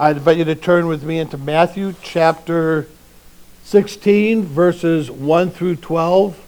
I 0.00 0.12
invite 0.12 0.38
you 0.38 0.46
to 0.46 0.54
turn 0.54 0.86
with 0.86 1.02
me 1.02 1.18
into 1.18 1.36
Matthew 1.36 1.94
chapter 2.00 2.86
16, 3.64 4.44
verses 4.44 5.10
1 5.10 5.50
through 5.50 5.76
12. 5.76 6.42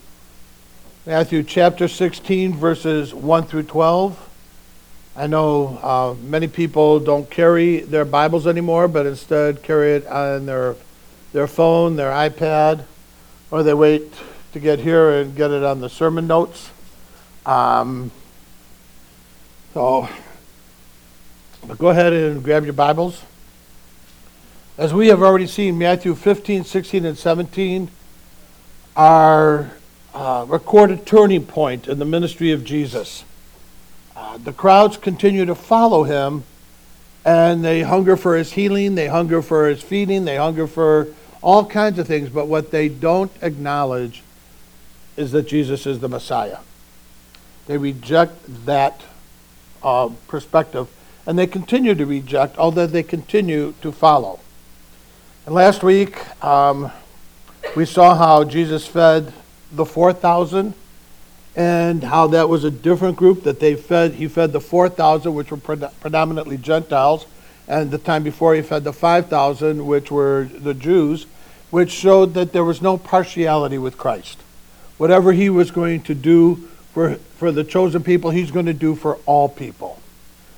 Matthew 1.04 1.42
chapter 1.42 1.86
16, 1.86 2.54
verses 2.54 3.12
1 3.12 3.42
through 3.42 3.64
12. 3.64 4.30
I 5.16 5.26
know 5.26 5.78
uh, 5.82 6.14
many 6.24 6.48
people 6.48 6.98
don't 6.98 7.28
carry 7.28 7.80
their 7.80 8.06
Bibles 8.06 8.46
anymore, 8.46 8.88
but 8.88 9.04
instead 9.04 9.62
carry 9.62 9.96
it 9.96 10.06
on 10.06 10.46
their, 10.46 10.74
their 11.34 11.46
phone, 11.46 11.96
their 11.96 12.10
iPad, 12.10 12.86
or 13.50 13.62
they 13.62 13.74
wait 13.74 14.14
to 14.54 14.60
get 14.60 14.78
here 14.78 15.10
and 15.20 15.36
get 15.36 15.50
it 15.50 15.62
on 15.62 15.82
the 15.82 15.90
sermon 15.90 16.26
notes. 16.26 16.70
Um, 17.44 18.10
so, 19.74 20.08
go 21.76 21.90
ahead 21.90 22.14
and 22.14 22.42
grab 22.42 22.64
your 22.64 22.72
Bibles. 22.72 23.22
As 24.78 24.94
we 24.94 25.08
have 25.08 25.22
already 25.22 25.46
seen, 25.46 25.76
Matthew 25.76 26.14
15, 26.14 26.64
16, 26.64 27.04
and 27.04 27.18
17 27.18 27.90
are 28.96 29.70
uh, 30.14 30.46
recorded 30.48 31.04
turning 31.04 31.44
point 31.44 31.86
in 31.88 31.98
the 31.98 32.06
ministry 32.06 32.52
of 32.52 32.64
Jesus. 32.64 33.24
Uh, 34.16 34.38
the 34.38 34.52
crowds 34.54 34.96
continue 34.96 35.44
to 35.44 35.54
follow 35.54 36.04
him, 36.04 36.44
and 37.22 37.62
they 37.62 37.82
hunger 37.82 38.16
for 38.16 38.34
his 38.34 38.52
healing, 38.52 38.94
they 38.94 39.08
hunger 39.08 39.42
for 39.42 39.68
his 39.68 39.82
feeding, 39.82 40.24
they 40.24 40.36
hunger 40.36 40.66
for 40.66 41.08
all 41.42 41.66
kinds 41.66 41.98
of 41.98 42.06
things, 42.06 42.30
but 42.30 42.48
what 42.48 42.70
they 42.70 42.88
don't 42.88 43.32
acknowledge 43.42 44.22
is 45.18 45.32
that 45.32 45.46
Jesus 45.46 45.86
is 45.86 46.00
the 46.00 46.08
Messiah. 46.08 46.60
They 47.66 47.76
reject 47.76 48.64
that 48.64 49.02
uh, 49.82 50.08
perspective, 50.28 50.88
and 51.26 51.38
they 51.38 51.46
continue 51.46 51.94
to 51.94 52.06
reject, 52.06 52.56
although 52.56 52.86
they 52.86 53.02
continue 53.02 53.74
to 53.82 53.92
follow. 53.92 54.40
And 55.44 55.56
last 55.56 55.82
week, 55.82 56.20
um, 56.44 56.92
we 57.74 57.84
saw 57.84 58.14
how 58.14 58.44
Jesus 58.44 58.86
fed 58.86 59.32
the 59.72 59.84
4,000 59.84 60.72
and 61.56 62.04
how 62.04 62.28
that 62.28 62.48
was 62.48 62.62
a 62.62 62.70
different 62.70 63.16
group 63.16 63.42
that 63.42 63.58
they 63.58 63.74
fed. 63.74 64.14
He 64.14 64.28
fed 64.28 64.52
the 64.52 64.60
4,000, 64.60 65.34
which 65.34 65.50
were 65.50 65.56
predominantly 65.56 66.58
Gentiles, 66.58 67.26
and 67.66 67.90
the 67.90 67.98
time 67.98 68.22
before 68.22 68.54
he 68.54 68.62
fed 68.62 68.84
the 68.84 68.92
5,000, 68.92 69.84
which 69.84 70.12
were 70.12 70.44
the 70.44 70.74
Jews, 70.74 71.26
which 71.70 71.90
showed 71.90 72.34
that 72.34 72.52
there 72.52 72.64
was 72.64 72.80
no 72.80 72.96
partiality 72.96 73.78
with 73.78 73.98
Christ. 73.98 74.38
Whatever 74.96 75.32
he 75.32 75.50
was 75.50 75.72
going 75.72 76.02
to 76.02 76.14
do 76.14 76.68
for, 76.92 77.16
for 77.16 77.50
the 77.50 77.64
chosen 77.64 78.04
people, 78.04 78.30
he's 78.30 78.52
going 78.52 78.66
to 78.66 78.72
do 78.72 78.94
for 78.94 79.16
all 79.26 79.48
people. 79.48 80.00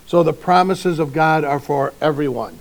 So 0.07 0.23
the 0.23 0.35
promises 0.35 0.99
of 0.99 1.15
God 1.15 1.43
are 1.43 1.61
for 1.61 1.95
everyone. 2.03 2.61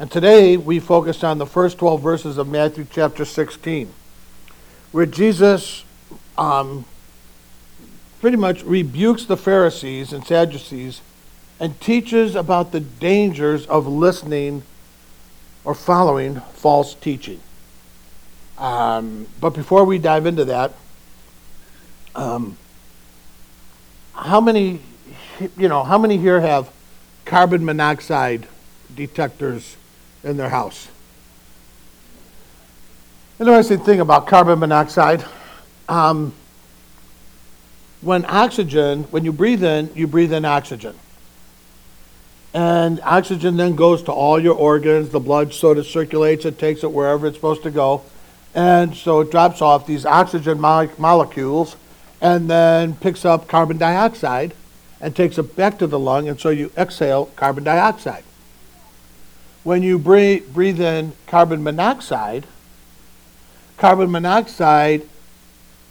And 0.00 0.12
today 0.12 0.56
we 0.56 0.78
focused 0.78 1.24
on 1.24 1.38
the 1.38 1.46
first 1.46 1.78
12 1.78 2.00
verses 2.00 2.38
of 2.38 2.46
Matthew 2.46 2.86
chapter 2.88 3.24
16, 3.24 3.92
where 4.92 5.06
Jesus 5.06 5.84
um, 6.36 6.84
pretty 8.20 8.36
much 8.36 8.62
rebukes 8.62 9.24
the 9.24 9.36
Pharisees 9.36 10.12
and 10.12 10.24
Sadducees 10.24 11.00
and 11.58 11.80
teaches 11.80 12.36
about 12.36 12.70
the 12.70 12.78
dangers 12.78 13.66
of 13.66 13.88
listening 13.88 14.62
or 15.64 15.74
following 15.74 16.42
false 16.52 16.94
teaching. 16.94 17.40
Um, 18.56 19.26
but 19.40 19.50
before 19.50 19.84
we 19.84 19.98
dive 19.98 20.26
into 20.26 20.44
that, 20.44 20.74
um, 22.14 22.56
how 24.14 24.40
many, 24.40 24.80
you 25.56 25.66
know, 25.66 25.82
how 25.82 25.98
many 25.98 26.18
here 26.18 26.40
have 26.40 26.70
carbon 27.24 27.64
monoxide 27.64 28.46
detectors 28.94 29.76
in 30.24 30.36
their 30.36 30.48
house? 30.48 30.88
Interesting 33.40 33.78
thing 33.78 34.00
about 34.00 34.26
carbon 34.26 34.58
monoxide. 34.58 35.24
Um, 35.88 36.34
when 38.00 38.24
oxygen, 38.26 39.04
when 39.04 39.24
you 39.24 39.32
breathe 39.32 39.62
in, 39.62 39.90
you 39.94 40.06
breathe 40.06 40.32
in 40.32 40.44
oxygen. 40.44 40.94
And 42.54 43.00
oxygen 43.02 43.56
then 43.56 43.76
goes 43.76 44.02
to 44.04 44.12
all 44.12 44.40
your 44.40 44.54
organs. 44.54 45.10
The 45.10 45.20
blood 45.20 45.52
sort 45.52 45.78
of 45.78 45.86
circulates 45.86 46.44
it, 46.44 46.58
takes 46.58 46.82
it 46.82 46.90
wherever 46.90 47.26
it's 47.26 47.36
supposed 47.36 47.62
to 47.64 47.70
go. 47.70 48.02
And 48.54 48.96
so 48.96 49.20
it 49.20 49.30
drops 49.30 49.60
off 49.62 49.86
these 49.86 50.06
oxygen 50.06 50.60
mo- 50.60 50.90
molecules 50.98 51.76
and 52.20 52.50
then 52.50 52.96
picks 52.96 53.24
up 53.24 53.46
carbon 53.46 53.78
dioxide 53.78 54.54
and 55.00 55.14
takes 55.14 55.38
it 55.38 55.54
back 55.54 55.78
to 55.78 55.86
the 55.86 55.98
lung. 55.98 56.28
And 56.28 56.40
so 56.40 56.48
you 56.48 56.72
exhale 56.76 57.26
carbon 57.36 57.64
dioxide. 57.64 58.24
When 59.68 59.82
you 59.82 59.98
breathe, 59.98 60.54
breathe 60.54 60.80
in 60.80 61.12
carbon 61.26 61.62
monoxide, 61.62 62.46
carbon 63.76 64.10
monoxide 64.10 65.06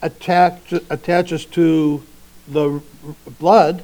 attach, 0.02 0.74
attaches 0.90 1.46
to 1.46 2.02
the 2.48 2.82
blood, 3.38 3.84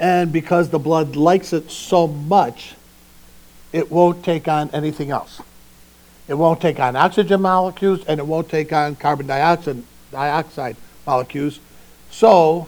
and 0.00 0.32
because 0.32 0.70
the 0.70 0.80
blood 0.80 1.14
likes 1.14 1.52
it 1.52 1.70
so 1.70 2.08
much, 2.08 2.74
it 3.72 3.92
won't 3.92 4.24
take 4.24 4.48
on 4.48 4.70
anything 4.72 5.12
else. 5.12 5.40
It 6.26 6.34
won't 6.34 6.60
take 6.60 6.80
on 6.80 6.96
oxygen 6.96 7.42
molecules 7.42 8.04
and 8.06 8.18
it 8.18 8.26
won't 8.26 8.48
take 8.48 8.72
on 8.72 8.96
carbon 8.96 9.28
dioxide, 9.28 9.84
dioxide 10.10 10.76
molecules. 11.06 11.60
So, 12.10 12.66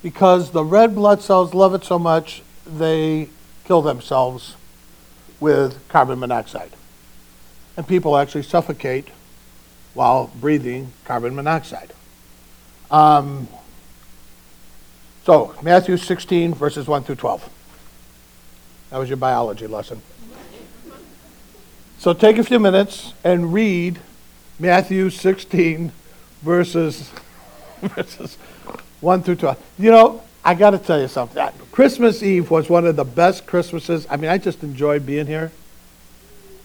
because 0.00 0.52
the 0.52 0.62
red 0.62 0.94
blood 0.94 1.22
cells 1.22 1.54
love 1.54 1.74
it 1.74 1.82
so 1.82 1.98
much, 1.98 2.42
they 2.64 3.30
kill 3.64 3.82
themselves 3.82 4.54
with 5.40 5.86
carbon 5.88 6.18
monoxide. 6.18 6.70
And 7.76 7.86
people 7.86 8.16
actually 8.16 8.42
suffocate 8.42 9.08
while 9.94 10.30
breathing 10.40 10.92
carbon 11.04 11.34
monoxide. 11.34 11.92
Um, 12.90 13.48
so, 15.24 15.54
Matthew 15.62 15.96
16, 15.96 16.54
verses 16.54 16.86
1 16.86 17.04
through 17.04 17.14
12. 17.14 17.48
That 18.90 18.98
was 18.98 19.08
your 19.08 19.16
biology 19.16 19.66
lesson. 19.66 20.02
So, 21.98 22.12
take 22.12 22.36
a 22.36 22.44
few 22.44 22.60
minutes 22.60 23.14
and 23.24 23.52
read 23.52 24.00
Matthew 24.58 25.08
16, 25.08 25.92
verses, 26.42 27.10
verses 27.80 28.36
1 29.00 29.22
through 29.22 29.36
12. 29.36 29.64
You 29.78 29.90
know, 29.90 30.22
I 30.44 30.54
got 30.54 30.70
to 30.70 30.78
tell 30.78 31.00
you 31.00 31.08
something. 31.08 31.42
Christmas 31.74 32.22
Eve 32.22 32.52
was 32.52 32.70
one 32.70 32.86
of 32.86 32.94
the 32.94 33.04
best 33.04 33.46
Christmases. 33.46 34.06
I 34.08 34.16
mean, 34.16 34.30
I 34.30 34.38
just 34.38 34.62
enjoyed 34.62 35.04
being 35.04 35.26
here. 35.26 35.50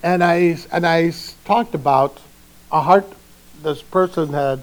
And 0.04 0.24
I, 0.24 0.60
and 0.72 0.86
I 0.86 1.12
talked 1.46 1.74
about 1.74 2.20
a 2.72 2.82
heart 2.82 3.12
this 3.64 3.82
person 3.82 4.34
had 4.34 4.62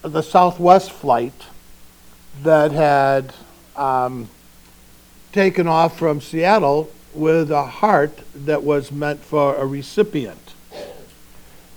the 0.00 0.22
Southwest 0.22 0.90
flight 0.90 1.34
that 2.42 2.72
had 2.72 3.34
um, 3.76 4.30
taken 5.32 5.68
off 5.68 5.98
from 5.98 6.22
Seattle 6.22 6.90
with 7.12 7.50
a 7.50 7.66
heart 7.66 8.20
that 8.34 8.62
was 8.62 8.90
meant 8.90 9.20
for 9.20 9.54
a 9.54 9.66
recipient. 9.66 10.54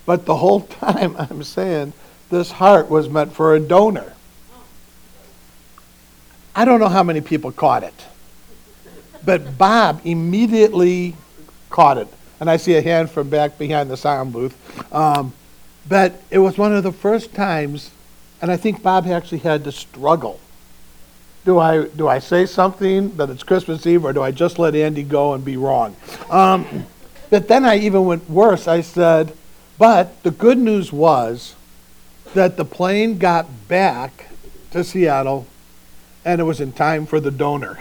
But 0.06 0.26
the 0.26 0.38
whole 0.38 0.62
time 0.80 1.18
I'm 1.20 1.44
saying 1.44 1.92
this 2.30 2.52
heart 2.52 2.90
was 2.90 3.10
meant 3.10 3.34
for 3.34 3.54
a 3.54 3.60
donor. 3.60 4.14
I 6.56 6.66
don't 6.66 6.80
know 6.80 6.90
how 6.90 7.04
many 7.04 7.22
people 7.22 7.52
caught 7.52 7.84
it, 7.84 7.94
but 9.24 9.58
Bob 9.58 10.02
immediately 10.04 11.16
caught 11.70 11.98
it. 11.98 12.08
And 12.40 12.50
I 12.50 12.58
see 12.58 12.76
a 12.76 12.82
hand 12.82 13.12
from 13.12 13.30
back 13.30 13.58
behind 13.58 13.90
the 13.90 13.98
sound 13.98 14.34
booth. 14.34 14.56
Um, 14.94 15.34
but 15.88 16.22
it 16.30 16.40
was 16.40 16.58
one 16.58 16.76
of 16.76 16.84
the 16.84 16.92
first 16.92 17.34
times, 17.34 17.92
and 18.42 18.52
I 18.52 18.58
think 18.58 18.82
Bob 18.82 19.08
actually 19.08 19.40
had 19.40 19.64
to 19.64 19.72
struggle. 19.72 20.40
Do 21.46 21.60
I, 21.60 21.86
do 21.86 22.08
I 22.08 22.20
say 22.20 22.46
something 22.46 23.16
that 23.18 23.30
it's 23.30 23.44
Christmas 23.44 23.86
Eve, 23.88 24.06
or 24.06 24.14
do 24.14 24.22
I 24.22 24.32
just 24.32 24.60
let 24.60 24.76
Andy 24.76 25.04
go 25.04 25.34
and 25.34 25.46
be 25.46 25.58
wrong? 25.58 25.96
Um, 26.30 26.86
but 27.30 27.48
then 27.48 27.64
I 27.64 27.78
even 27.78 28.06
went 28.06 28.30
worse. 28.30 28.68
I 28.68 28.82
said, 28.82 29.36
but 29.78 30.22
the 30.24 30.32
good 30.32 30.58
news 30.58 30.92
was 30.92 31.56
that 32.34 32.58
the 32.58 32.66
plane 32.66 33.18
got 33.18 33.68
back 33.68 34.28
to 34.72 34.84
Seattle 34.84 35.48
and 36.26 36.40
it 36.42 36.44
was 36.44 36.62
in 36.62 36.72
time 36.72 37.06
for 37.06 37.20
the 37.20 37.32
donor. 37.32 37.80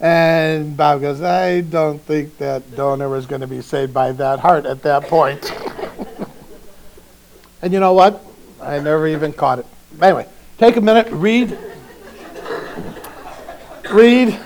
and 0.00 0.76
Bob 0.76 1.00
goes, 1.00 1.22
I 1.22 1.62
don't 1.62 2.00
think 2.00 2.38
that 2.38 2.76
donor 2.76 3.08
was 3.08 3.26
going 3.26 3.40
to 3.40 3.46
be 3.46 3.62
saved 3.62 3.94
by 3.94 4.12
that 4.12 4.40
heart 4.40 4.66
at 4.66 4.82
that 4.82 5.04
point. 5.04 5.52
And 7.64 7.72
you 7.72 7.80
know 7.80 7.94
what? 7.94 8.22
I 8.60 8.78
never 8.78 9.08
even 9.08 9.32
caught 9.32 9.58
it. 9.58 9.66
Anyway, 10.02 10.28
take 10.58 10.76
a 10.76 10.82
minute, 10.82 11.08
read. 11.10 11.56
Read. 13.90 14.38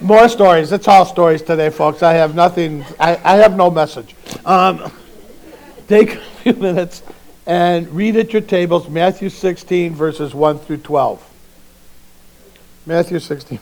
More 0.00 0.30
stories. 0.30 0.72
It's 0.72 0.88
all 0.88 1.04
stories 1.04 1.42
today, 1.42 1.68
folks. 1.68 2.02
I 2.02 2.14
have 2.14 2.34
nothing, 2.34 2.86
I, 2.98 3.20
I 3.22 3.36
have 3.36 3.54
no 3.54 3.70
message. 3.70 4.16
Um, 4.46 4.90
take 5.88 6.14
a 6.14 6.20
few 6.42 6.52
minutes 6.68 7.02
and 7.50 7.88
read 7.88 8.14
at 8.14 8.32
your 8.32 8.42
tables 8.42 8.88
Matthew 8.88 9.28
16, 9.28 9.92
verses 9.96 10.32
1 10.32 10.60
through 10.60 10.76
12. 10.76 11.28
Matthew 12.86 13.18
16, 13.18 13.58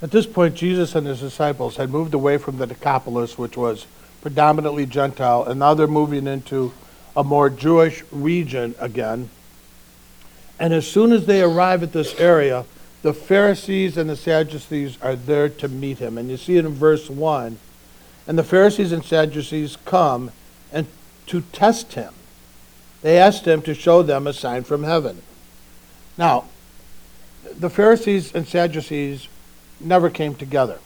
At 0.00 0.12
this 0.12 0.26
point, 0.26 0.54
Jesus 0.54 0.94
and 0.94 1.06
his 1.06 1.20
disciples 1.20 1.76
had 1.76 1.90
moved 1.90 2.14
away 2.14 2.38
from 2.38 2.58
the 2.58 2.66
Decapolis, 2.66 3.36
which 3.36 3.56
was 3.56 3.86
predominantly 4.22 4.86
Gentile, 4.86 5.44
and 5.44 5.58
now 5.58 5.74
they're 5.74 5.86
moving 5.86 6.26
into 6.26 6.72
a 7.16 7.24
more 7.24 7.50
Jewish 7.50 8.04
region 8.12 8.74
again. 8.78 9.28
And 10.60 10.72
as 10.72 10.86
soon 10.86 11.12
as 11.12 11.26
they 11.26 11.42
arrive 11.42 11.82
at 11.82 11.92
this 11.92 12.14
area, 12.18 12.64
the 13.02 13.12
Pharisees 13.12 13.96
and 13.96 14.10
the 14.10 14.16
Sadducees 14.16 14.98
are 15.02 15.16
there 15.16 15.48
to 15.48 15.68
meet 15.68 15.98
him. 15.98 16.18
And 16.18 16.30
you 16.30 16.36
see 16.36 16.56
it 16.56 16.64
in 16.64 16.74
verse 16.74 17.08
1. 17.08 17.58
And 18.26 18.38
the 18.38 18.44
Pharisees 18.44 18.92
and 18.92 19.04
Sadducees 19.04 19.78
come 19.84 20.32
and 20.72 20.86
to 21.26 21.40
test 21.40 21.94
him. 21.94 22.12
They 23.02 23.18
asked 23.18 23.46
him 23.46 23.62
to 23.62 23.74
show 23.74 24.02
them 24.02 24.26
a 24.26 24.32
sign 24.32 24.64
from 24.64 24.82
heaven. 24.82 25.22
Now, 26.16 26.46
the 27.56 27.70
Pharisees 27.70 28.34
and 28.34 28.46
Sadducees 28.46 29.28
never 29.80 30.10
came 30.10 30.34
together. 30.34 30.78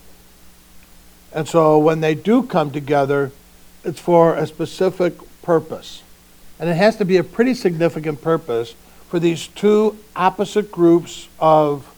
And 1.32 1.48
so 1.48 1.78
when 1.78 2.00
they 2.00 2.14
do 2.14 2.42
come 2.42 2.70
together, 2.70 3.32
it's 3.84 4.00
for 4.00 4.34
a 4.34 4.46
specific 4.46 5.14
purpose. 5.42 6.02
And 6.58 6.68
it 6.68 6.74
has 6.74 6.96
to 6.96 7.04
be 7.04 7.16
a 7.16 7.24
pretty 7.24 7.54
significant 7.54 8.22
purpose 8.22 8.74
for 9.08 9.18
these 9.18 9.48
two 9.48 9.98
opposite 10.14 10.70
groups 10.70 11.28
of 11.40 11.88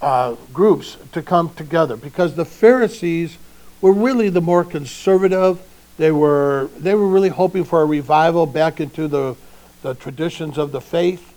uh, 0.00 0.36
groups 0.52 0.96
to 1.12 1.22
come 1.22 1.52
together 1.54 1.96
because 1.96 2.34
the 2.34 2.44
Pharisees 2.44 3.36
were 3.80 3.92
really 3.92 4.28
the 4.28 4.40
more 4.40 4.64
conservative. 4.64 5.60
They 5.98 6.12
were 6.12 6.70
they 6.78 6.94
were 6.94 7.08
really 7.08 7.28
hoping 7.28 7.64
for 7.64 7.82
a 7.82 7.84
revival 7.84 8.46
back 8.46 8.80
into 8.80 9.08
the 9.08 9.36
the 9.82 9.94
traditions 9.94 10.58
of 10.58 10.72
the 10.72 10.80
faith. 10.80 11.27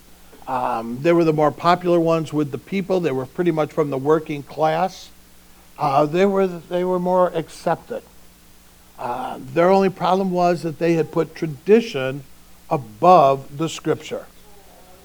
Um, 0.48 1.00
they 1.02 1.12
were 1.12 1.24
the 1.24 1.32
more 1.32 1.52
popular 1.52 2.00
ones 2.00 2.32
with 2.32 2.50
the 2.50 2.58
people. 2.58 3.00
They 3.00 3.12
were 3.12 3.26
pretty 3.26 3.50
much 3.50 3.72
from 3.72 3.90
the 3.90 3.98
working 3.98 4.42
class. 4.42 5.10
Uh, 5.78 6.06
they 6.06 6.26
were 6.26 6.46
they 6.46 6.84
were 6.84 6.98
more 6.98 7.28
accepted. 7.28 8.02
Uh, 8.98 9.38
their 9.40 9.70
only 9.70 9.90
problem 9.90 10.30
was 10.30 10.62
that 10.62 10.78
they 10.78 10.94
had 10.94 11.10
put 11.10 11.34
tradition 11.34 12.24
above 12.70 13.58
the 13.58 13.68
scripture. 13.68 14.26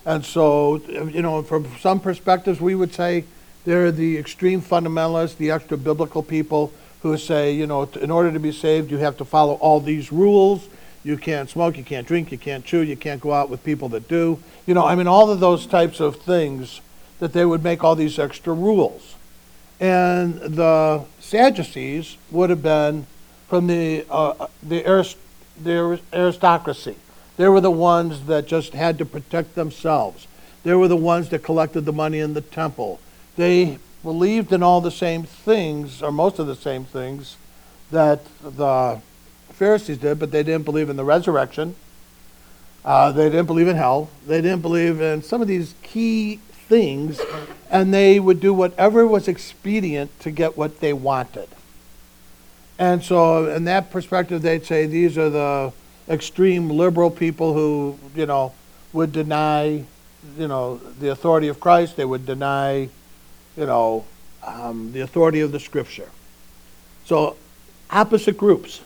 And 0.05 0.23
so, 0.23 0.77
you 0.87 1.21
know, 1.21 1.43
from 1.43 1.67
some 1.79 1.99
perspectives, 1.99 2.61
we 2.61 2.75
would 2.75 2.93
say 2.93 3.25
they're 3.65 3.91
the 3.91 4.17
extreme 4.17 4.61
fundamentalists, 4.61 5.37
the 5.37 5.51
extra 5.51 5.77
biblical 5.77 6.23
people 6.23 6.71
who 7.01 7.17
say, 7.17 7.51
you 7.53 7.67
know, 7.67 7.83
in 7.83 8.09
order 8.09 8.31
to 8.31 8.39
be 8.39 8.51
saved, 8.51 8.89
you 8.89 8.97
have 8.97 9.17
to 9.17 9.25
follow 9.25 9.55
all 9.55 9.79
these 9.79 10.11
rules. 10.11 10.67
You 11.07 11.15
can't 11.15 11.49
smoke, 11.49 11.77
you 11.77 11.85
can't 11.85 12.05
drink, 12.05 12.33
you 12.33 12.37
can't 12.37 12.65
chew, 12.65 12.81
you 12.81 12.97
can't 12.97 13.21
go 13.21 13.31
out 13.31 13.49
with 13.49 13.63
people 13.63 13.87
that 13.89 14.09
do. 14.09 14.43
You 14.65 14.73
know, 14.73 14.85
I 14.85 14.93
mean, 14.93 15.07
all 15.07 15.31
of 15.31 15.39
those 15.39 15.65
types 15.65 16.01
of 16.01 16.17
things 16.17 16.81
that 17.19 17.31
they 17.31 17.45
would 17.45 17.63
make 17.63 17.81
all 17.81 17.95
these 17.95 18.19
extra 18.19 18.53
rules. 18.53 19.15
And 19.79 20.33
the 20.41 21.05
Sadducees 21.21 22.17
would 22.29 22.49
have 22.49 22.61
been 22.61 23.07
from 23.47 23.67
the, 23.67 24.05
uh, 24.09 24.47
the, 24.61 24.85
arist- 24.85 25.15
the 25.63 25.97
aristocracy. 26.11 26.97
They 27.37 27.47
were 27.47 27.61
the 27.61 27.71
ones 27.71 28.25
that 28.25 28.45
just 28.45 28.73
had 28.73 28.97
to 28.97 29.05
protect 29.05 29.55
themselves. 29.55 30.27
They 30.63 30.73
were 30.73 30.89
the 30.89 30.97
ones 30.97 31.29
that 31.29 31.41
collected 31.41 31.85
the 31.85 31.93
money 31.93 32.19
in 32.19 32.33
the 32.33 32.41
temple. 32.41 32.99
They 33.37 33.79
believed 34.03 34.51
in 34.51 34.61
all 34.61 34.81
the 34.81 34.91
same 34.91 35.23
things, 35.23 36.03
or 36.03 36.11
most 36.11 36.37
of 36.37 36.47
the 36.47 36.55
same 36.55 36.83
things, 36.83 37.37
that 37.91 38.19
the 38.41 38.99
Pharisees 39.57 39.97
did, 39.97 40.19
but 40.19 40.31
they 40.31 40.43
didn't 40.43 40.65
believe 40.65 40.87
in 40.87 40.97
the 40.97 41.03
resurrection. 41.03 41.75
Uh, 42.85 43.11
they 43.11 43.25
didn't 43.25 43.47
believe 43.47 43.67
in 43.67 43.75
hell. 43.75 44.09
They 44.27 44.39
didn't 44.39 44.61
believe 44.61 45.01
in 45.01 45.23
some 45.23 45.41
of 45.41 45.47
these 45.47 45.73
key 45.81 46.37
things, 46.51 47.19
and 47.71 47.91
they 47.91 48.19
would 48.19 48.39
do 48.39 48.53
whatever 48.53 49.07
was 49.07 49.27
expedient 49.27 50.17
to 50.19 50.29
get 50.29 50.57
what 50.57 50.79
they 50.79 50.93
wanted. 50.93 51.49
And 52.77 53.03
so, 53.03 53.49
in 53.49 53.63
that 53.65 53.89
perspective, 53.89 54.43
they'd 54.43 54.63
say 54.63 54.85
these 54.85 55.17
are 55.17 55.31
the 55.31 55.73
extreme 56.07 56.69
liberal 56.69 57.09
people 57.09 57.53
who, 57.53 57.97
you 58.15 58.27
know, 58.27 58.53
would 58.93 59.11
deny, 59.11 59.83
you 60.37 60.47
know, 60.47 60.77
the 60.99 61.09
authority 61.09 61.47
of 61.47 61.59
Christ. 61.59 61.97
They 61.97 62.05
would 62.05 62.27
deny, 62.27 62.89
you 63.57 63.65
know, 63.65 64.05
um, 64.45 64.91
the 64.91 64.99
authority 65.01 65.41
of 65.41 65.51
the 65.51 65.59
Scripture. 65.59 66.09
So, 67.05 67.35
opposite 67.89 68.37
groups. 68.37 68.81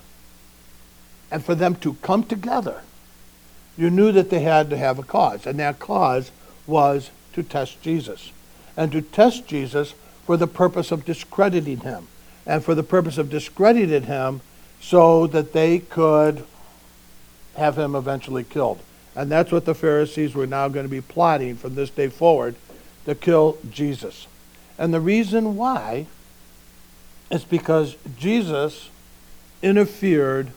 And 1.31 1.43
for 1.43 1.55
them 1.55 1.75
to 1.75 1.93
come 1.95 2.23
together, 2.23 2.81
you 3.77 3.89
knew 3.89 4.11
that 4.11 4.29
they 4.29 4.41
had 4.41 4.69
to 4.69 4.77
have 4.77 4.99
a 4.99 5.03
cause, 5.03 5.47
and 5.47 5.57
that 5.59 5.79
cause 5.79 6.31
was 6.67 7.09
to 7.33 7.41
test 7.41 7.81
Jesus. 7.81 8.31
And 8.75 8.91
to 8.91 9.01
test 9.01 9.47
Jesus 9.47 9.93
for 10.25 10.37
the 10.37 10.47
purpose 10.47 10.91
of 10.91 11.05
discrediting 11.05 11.79
him. 11.79 12.07
And 12.45 12.63
for 12.63 12.75
the 12.75 12.83
purpose 12.83 13.17
of 13.17 13.29
discrediting 13.29 14.03
him 14.03 14.41
so 14.79 15.27
that 15.27 15.53
they 15.53 15.79
could 15.79 16.45
have 17.55 17.77
him 17.77 17.95
eventually 17.95 18.43
killed. 18.43 18.79
And 19.15 19.29
that's 19.29 19.51
what 19.51 19.65
the 19.65 19.75
Pharisees 19.75 20.33
were 20.33 20.47
now 20.47 20.67
going 20.67 20.85
to 20.85 20.91
be 20.91 21.01
plotting 21.01 21.55
from 21.55 21.75
this 21.75 21.89
day 21.89 22.07
forward 22.07 22.55
to 23.05 23.15
kill 23.15 23.57
Jesus. 23.69 24.27
And 24.77 24.93
the 24.93 25.01
reason 25.01 25.55
why 25.55 26.07
is 27.29 27.43
because 27.43 27.95
Jesus 28.17 28.89
interfered 29.61 30.51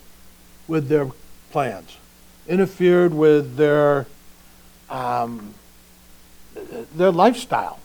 with 0.66 0.88
their 0.88 1.10
plans, 1.50 1.96
interfered 2.48 3.14
with 3.14 3.56
their 3.56 4.06
um, 4.90 5.54
their 6.94 7.10
lifestyle. 7.10 7.78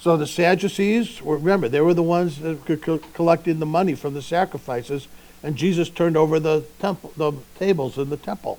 So 0.00 0.16
the 0.16 0.26
Sadducees, 0.26 1.22
remember, 1.22 1.68
they 1.68 1.80
were 1.80 1.94
the 1.94 2.02
ones 2.02 2.40
that 2.40 2.68
were 2.68 2.98
collecting 3.14 3.60
the 3.60 3.66
money 3.66 3.94
from 3.94 4.14
the 4.14 4.22
sacrifices, 4.22 5.06
and 5.42 5.56
Jesus 5.56 5.88
turned 5.88 6.16
over 6.16 6.40
the 6.40 6.64
temple, 6.80 7.12
the 7.16 7.32
tables 7.58 7.98
in 7.98 8.10
the 8.10 8.16
temple. 8.16 8.58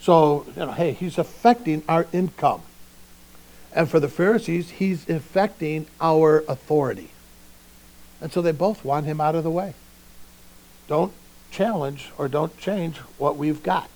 So, 0.00 0.46
you 0.48 0.66
know, 0.66 0.72
hey, 0.72 0.92
he's 0.92 1.18
affecting 1.18 1.82
our 1.88 2.06
income. 2.12 2.62
And 3.72 3.90
for 3.90 3.98
the 3.98 4.08
Pharisees, 4.08 4.70
he's 4.70 5.08
affecting 5.08 5.86
our 6.00 6.44
authority. 6.48 7.10
And 8.20 8.32
so 8.32 8.40
they 8.40 8.52
both 8.52 8.84
want 8.84 9.06
him 9.06 9.20
out 9.20 9.34
of 9.34 9.42
the 9.42 9.50
way. 9.50 9.74
Don't 10.88 11.12
challenge 11.56 12.10
or 12.18 12.28
don't 12.28 12.56
change 12.58 12.98
what 13.16 13.36
we've 13.38 13.62
got. 13.62 13.88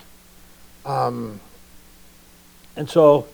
Um, 0.83 1.39
and 2.75 2.89
so 2.89 3.27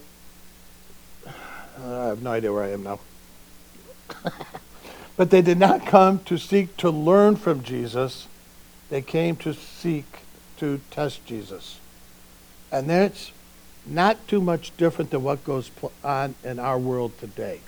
I 1.25 2.07
have 2.07 2.22
no 2.22 2.31
idea 2.31 2.51
where 2.51 2.63
I 2.63 2.72
am 2.72 2.84
now. 2.84 3.00
but 5.15 5.29
they 5.29 5.41
did 5.41 5.57
not 5.57 5.86
come 5.86 6.19
to 6.25 6.38
seek 6.38 6.75
to 6.77 6.89
learn 6.89 7.38
from 7.38 7.63
Jesus. 7.63 8.27
They 8.89 9.01
came 9.01 9.38
to 9.38 9.53
seek 9.53 10.05
to 10.57 10.81
test 10.91 11.25
Jesus. 11.25 11.79
And 12.69 12.89
that's 12.89 13.31
not 13.86 14.27
too 14.27 14.41
much 14.41 14.75
different 14.75 15.12
than 15.12 15.24
what 15.24 15.46
goes 15.46 15.72
on 16.03 16.36
in 16.43 16.60
our 16.60 16.77
world 16.77 17.17
today. 17.17 17.62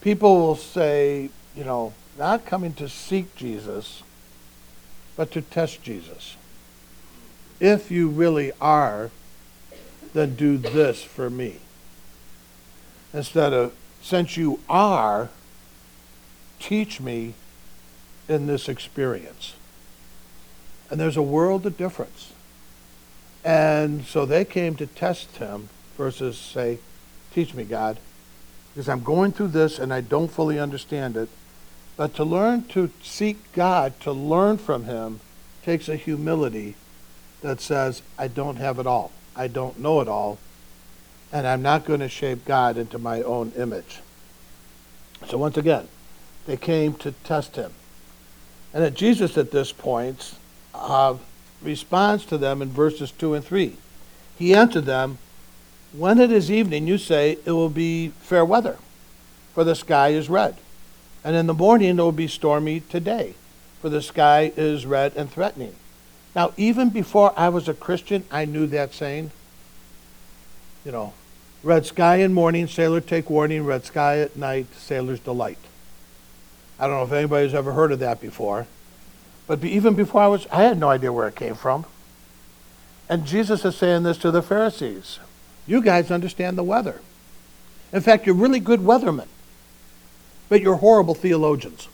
People 0.00 0.40
will 0.40 0.56
say, 0.56 1.28
you 1.54 1.64
know, 1.64 1.92
not 2.18 2.46
coming 2.46 2.72
to 2.74 2.88
seek 2.88 3.36
Jesus, 3.36 4.02
but 5.18 5.32
to 5.32 5.42
test 5.42 5.82
Jesus. 5.82 6.36
If 7.58 7.90
you 7.90 8.08
really 8.08 8.52
are, 8.60 9.10
then 10.14 10.36
do 10.36 10.56
this 10.56 11.02
for 11.02 11.28
me 11.28 11.56
instead 13.12 13.52
of, 13.52 13.74
since 14.00 14.36
you 14.36 14.60
are, 14.68 15.28
teach 16.60 17.00
me 17.00 17.34
in 18.28 18.46
this 18.46 18.68
experience. 18.68 19.54
And 20.88 21.00
there's 21.00 21.16
a 21.16 21.22
world 21.22 21.66
of 21.66 21.76
difference. 21.76 22.32
And 23.44 24.04
so 24.04 24.24
they 24.24 24.44
came 24.44 24.76
to 24.76 24.86
test 24.86 25.38
him 25.38 25.68
versus 25.96 26.38
say, 26.38 26.78
teach 27.34 27.54
me, 27.54 27.64
God, 27.64 27.98
because 28.72 28.88
I'm 28.88 29.02
going 29.02 29.32
through 29.32 29.48
this 29.48 29.80
and 29.80 29.92
I 29.92 30.00
don't 30.00 30.30
fully 30.30 30.60
understand 30.60 31.16
it. 31.16 31.28
But 31.98 32.14
to 32.14 32.24
learn 32.24 32.64
to 32.68 32.90
seek 33.02 33.52
God, 33.52 34.00
to 34.00 34.12
learn 34.12 34.56
from 34.56 34.84
him, 34.84 35.20
takes 35.62 35.90
a 35.90 35.96
humility 35.96 36.76
that 37.42 37.60
says, 37.60 38.00
I 38.16 38.28
don't 38.28 38.56
have 38.56 38.78
it 38.78 38.86
all. 38.86 39.12
I 39.36 39.48
don't 39.48 39.78
know 39.78 40.00
it 40.00 40.08
all 40.08 40.38
and 41.32 41.46
I'm 41.46 41.62
not 41.62 41.84
going 41.84 42.00
to 42.00 42.08
shape 42.08 42.44
God 42.44 42.76
into 42.76 42.98
my 42.98 43.22
own 43.22 43.52
image. 43.56 44.00
So 45.28 45.36
once 45.36 45.56
again, 45.56 45.88
they 46.46 46.56
came 46.56 46.94
to 46.94 47.12
test 47.12 47.56
him. 47.56 47.72
And 48.72 48.82
that 48.82 48.94
Jesus 48.94 49.36
at 49.36 49.50
this 49.50 49.72
point 49.72 50.34
uh, 50.74 51.16
responds 51.62 52.24
to 52.26 52.38
them 52.38 52.62
in 52.62 52.70
verses 52.70 53.10
2 53.12 53.34
and 53.34 53.44
3. 53.44 53.76
He 54.38 54.54
answered 54.54 54.84
them, 54.84 55.18
When 55.92 56.18
it 56.18 56.30
is 56.30 56.50
evening, 56.50 56.86
you 56.86 56.98
say 56.98 57.38
it 57.44 57.50
will 57.50 57.68
be 57.70 58.08
fair 58.20 58.44
weather, 58.44 58.78
for 59.54 59.64
the 59.64 59.74
sky 59.74 60.10
is 60.10 60.28
red. 60.28 60.56
And 61.24 61.36
in 61.36 61.46
the 61.46 61.54
morning 61.54 61.98
it 61.98 62.02
will 62.02 62.12
be 62.12 62.28
stormy 62.28 62.80
today, 62.80 63.34
for 63.80 63.88
the 63.88 64.02
sky 64.02 64.52
is 64.56 64.86
red 64.86 65.16
and 65.16 65.30
threatening. 65.30 65.74
Now, 66.34 66.52
even 66.56 66.90
before 66.90 67.32
I 67.36 67.48
was 67.48 67.68
a 67.68 67.74
Christian, 67.74 68.24
I 68.30 68.44
knew 68.44 68.66
that 68.68 68.94
saying 68.94 69.32
you 70.88 70.92
know, 70.92 71.12
red 71.62 71.84
sky 71.84 72.16
in 72.16 72.32
morning, 72.32 72.66
sailor 72.66 73.02
take 73.02 73.28
warning, 73.28 73.64
red 73.64 73.84
sky 73.84 74.20
at 74.20 74.36
night, 74.36 74.66
sailor's 74.74 75.20
delight. 75.20 75.58
I 76.78 76.86
don't 76.86 76.96
know 76.96 77.02
if 77.02 77.12
anybody's 77.12 77.52
ever 77.52 77.72
heard 77.72 77.92
of 77.92 77.98
that 77.98 78.22
before. 78.22 78.66
But 79.46 79.62
even 79.64 79.94
before 79.94 80.22
I 80.22 80.28
was, 80.28 80.46
I 80.50 80.62
had 80.62 80.78
no 80.78 80.88
idea 80.88 81.12
where 81.12 81.28
it 81.28 81.36
came 81.36 81.54
from. 81.54 81.84
And 83.08 83.26
Jesus 83.26 83.66
is 83.66 83.76
saying 83.76 84.04
this 84.04 84.16
to 84.18 84.30
the 84.30 84.40
Pharisees. 84.40 85.18
You 85.66 85.82
guys 85.82 86.10
understand 86.10 86.56
the 86.56 86.62
weather. 86.62 87.02
In 87.92 88.00
fact, 88.00 88.24
you're 88.24 88.34
really 88.34 88.60
good 88.60 88.80
weathermen, 88.80 89.28
but 90.48 90.60
you're 90.60 90.76
horrible 90.76 91.14
theologians. 91.14 91.88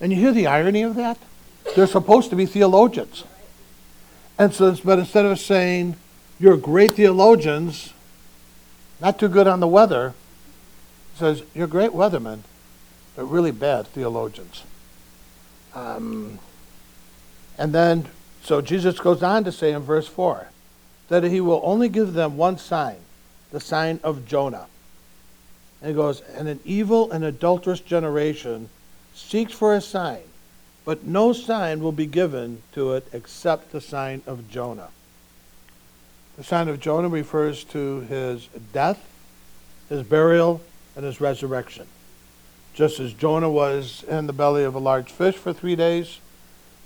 And 0.00 0.12
you 0.12 0.18
hear 0.18 0.32
the 0.32 0.46
irony 0.46 0.82
of 0.82 0.94
that? 0.96 1.18
They're 1.76 1.86
supposed 1.86 2.30
to 2.30 2.36
be 2.36 2.46
theologians. 2.46 3.24
And 4.38 4.52
so, 4.52 4.74
but 4.84 4.98
instead 4.98 5.24
of 5.24 5.38
saying, 5.38 5.96
you're 6.40 6.56
great 6.56 6.94
theologians, 6.94 7.92
not 9.00 9.18
too 9.18 9.28
good 9.28 9.46
on 9.46 9.60
the 9.60 9.68
weather, 9.68 10.14
says, 11.14 11.42
you're 11.54 11.66
great 11.66 11.92
weathermen, 11.92 12.40
but 13.14 13.24
really 13.24 13.52
bad 13.52 13.86
theologians. 13.86 14.64
Um, 15.74 16.38
and 17.58 17.72
then, 17.72 18.08
so 18.42 18.60
Jesus 18.60 18.98
goes 18.98 19.22
on 19.22 19.44
to 19.44 19.52
say 19.52 19.72
in 19.72 19.82
verse 19.82 20.08
4 20.08 20.48
that 21.08 21.24
he 21.24 21.40
will 21.40 21.60
only 21.62 21.88
give 21.88 22.14
them 22.14 22.36
one 22.36 22.58
sign, 22.58 22.96
the 23.50 23.60
sign 23.60 24.00
of 24.02 24.26
Jonah. 24.26 24.66
And 25.82 25.90
he 25.90 25.96
goes, 25.96 26.20
And 26.36 26.46
an 26.48 26.60
evil 26.64 27.10
and 27.10 27.24
adulterous 27.24 27.80
generation 27.80 28.68
seeks 29.14 29.52
for 29.52 29.74
a 29.74 29.80
sign, 29.80 30.22
but 30.84 31.04
no 31.04 31.32
sign 31.32 31.80
will 31.80 31.92
be 31.92 32.06
given 32.06 32.62
to 32.72 32.92
it 32.92 33.08
except 33.12 33.72
the 33.72 33.80
sign 33.80 34.22
of 34.24 34.48
Jonah. 34.48 34.90
The 36.36 36.44
sign 36.44 36.68
of 36.68 36.78
Jonah 36.78 37.08
refers 37.08 37.64
to 37.64 38.00
his 38.02 38.48
death, 38.72 39.04
his 39.88 40.04
burial, 40.04 40.62
and 40.94 41.04
his 41.04 41.20
resurrection. 41.20 41.86
Just 42.74 43.00
as 43.00 43.12
Jonah 43.12 43.50
was 43.50 44.04
in 44.04 44.26
the 44.26 44.32
belly 44.32 44.64
of 44.64 44.74
a 44.74 44.78
large 44.78 45.10
fish 45.10 45.34
for 45.34 45.52
three 45.52 45.76
days, 45.76 46.20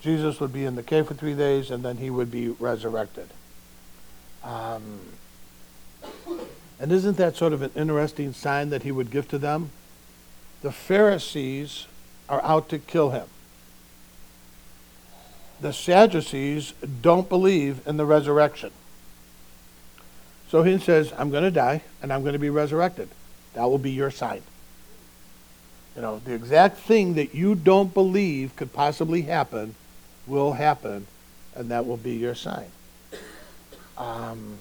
Jesus 0.00 0.40
would 0.40 0.52
be 0.52 0.64
in 0.64 0.74
the 0.74 0.82
cave 0.82 1.06
for 1.06 1.14
three 1.14 1.34
days, 1.34 1.70
and 1.70 1.84
then 1.84 1.98
he 1.98 2.10
would 2.10 2.30
be 2.30 2.48
resurrected. 2.48 3.28
Um, 4.42 5.00
and 6.78 6.92
isn't 6.92 7.16
that 7.16 7.36
sort 7.36 7.52
of 7.52 7.62
an 7.62 7.70
interesting 7.74 8.32
sign 8.32 8.70
that 8.70 8.82
he 8.82 8.92
would 8.92 9.10
give 9.10 9.28
to 9.28 9.38
them? 9.38 9.70
The 10.62 10.72
Pharisees 10.72 11.86
are 12.28 12.42
out 12.42 12.68
to 12.70 12.78
kill 12.78 13.10
him. 13.10 13.26
The 15.60 15.72
Sadducees 15.72 16.74
don't 17.00 17.28
believe 17.28 17.86
in 17.86 17.96
the 17.96 18.04
resurrection. 18.04 18.70
So 20.48 20.62
he 20.62 20.78
says, 20.78 21.12
I'm 21.16 21.30
going 21.30 21.44
to 21.44 21.50
die 21.50 21.82
and 22.02 22.12
I'm 22.12 22.20
going 22.22 22.34
to 22.34 22.38
be 22.38 22.50
resurrected. 22.50 23.08
That 23.54 23.64
will 23.64 23.78
be 23.78 23.90
your 23.90 24.10
sign. 24.10 24.42
You 25.94 26.02
know, 26.02 26.18
the 26.18 26.34
exact 26.34 26.76
thing 26.76 27.14
that 27.14 27.34
you 27.34 27.54
don't 27.54 27.94
believe 27.94 28.54
could 28.54 28.72
possibly 28.72 29.22
happen 29.22 29.74
will 30.26 30.52
happen, 30.52 31.06
and 31.54 31.70
that 31.70 31.86
will 31.86 31.96
be 31.96 32.14
your 32.14 32.34
sign. 32.34 32.66
Um, 33.96 34.58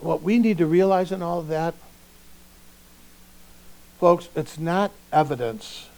what 0.00 0.22
we 0.22 0.38
need 0.38 0.58
to 0.58 0.66
realize 0.66 1.10
in 1.12 1.22
all 1.22 1.40
of 1.40 1.48
that, 1.48 1.74
folks, 3.98 4.28
it's 4.36 4.58
not 4.58 4.92
evidence 5.12 5.88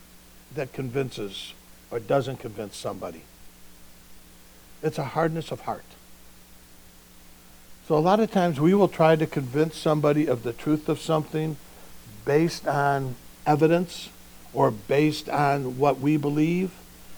that 0.54 0.72
convinces 0.72 1.54
or 1.90 2.00
doesn't 2.00 2.38
convince 2.38 2.76
somebody. 2.76 3.22
It's 4.82 4.98
a 4.98 5.04
hardness 5.04 5.50
of 5.50 5.62
heart. 5.62 5.84
So 7.86 7.96
a 7.96 7.98
lot 7.98 8.20
of 8.20 8.30
times 8.30 8.60
we 8.60 8.72
will 8.72 8.88
try 8.88 9.16
to 9.16 9.26
convince 9.26 9.76
somebody 9.76 10.26
of 10.26 10.44
the 10.44 10.52
truth 10.52 10.88
of 10.88 11.00
something 11.00 11.56
based 12.24 12.66
on 12.66 13.16
evidence 13.46 14.08
or 14.52 14.70
based 14.70 15.28
on 15.28 15.76
what 15.76 16.00
we 16.00 16.16
believe, 16.16 16.72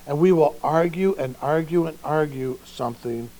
and 0.06 0.18
we 0.18 0.32
will 0.32 0.56
argue 0.62 1.14
and 1.18 1.36
argue 1.40 1.86
and 1.86 1.98
argue 2.02 2.58
something, 2.64 3.30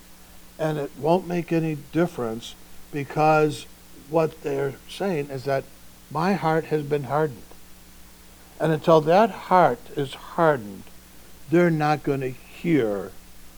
and 0.59 0.79
it 0.79 0.91
won't 0.99 1.27
make 1.27 1.53
any 1.53 1.77
difference 1.93 2.55
because 2.93 3.67
what 4.11 4.43
they're 4.43 4.75
saying 4.89 5.31
is 5.31 5.45
that 5.45 5.65
my 6.11 6.35
heart 6.35 6.67
has 6.67 6.83
been 6.83 7.05
hardened. 7.05 7.43
And 8.61 8.71
until 8.71 9.01
that 9.01 9.31
heart 9.31 9.81
is 9.97 10.15
hardened, 10.15 10.85
they're 11.51 11.71
not 11.71 12.03
going 12.03 12.21
to 12.21 12.31
hear 12.31 13.11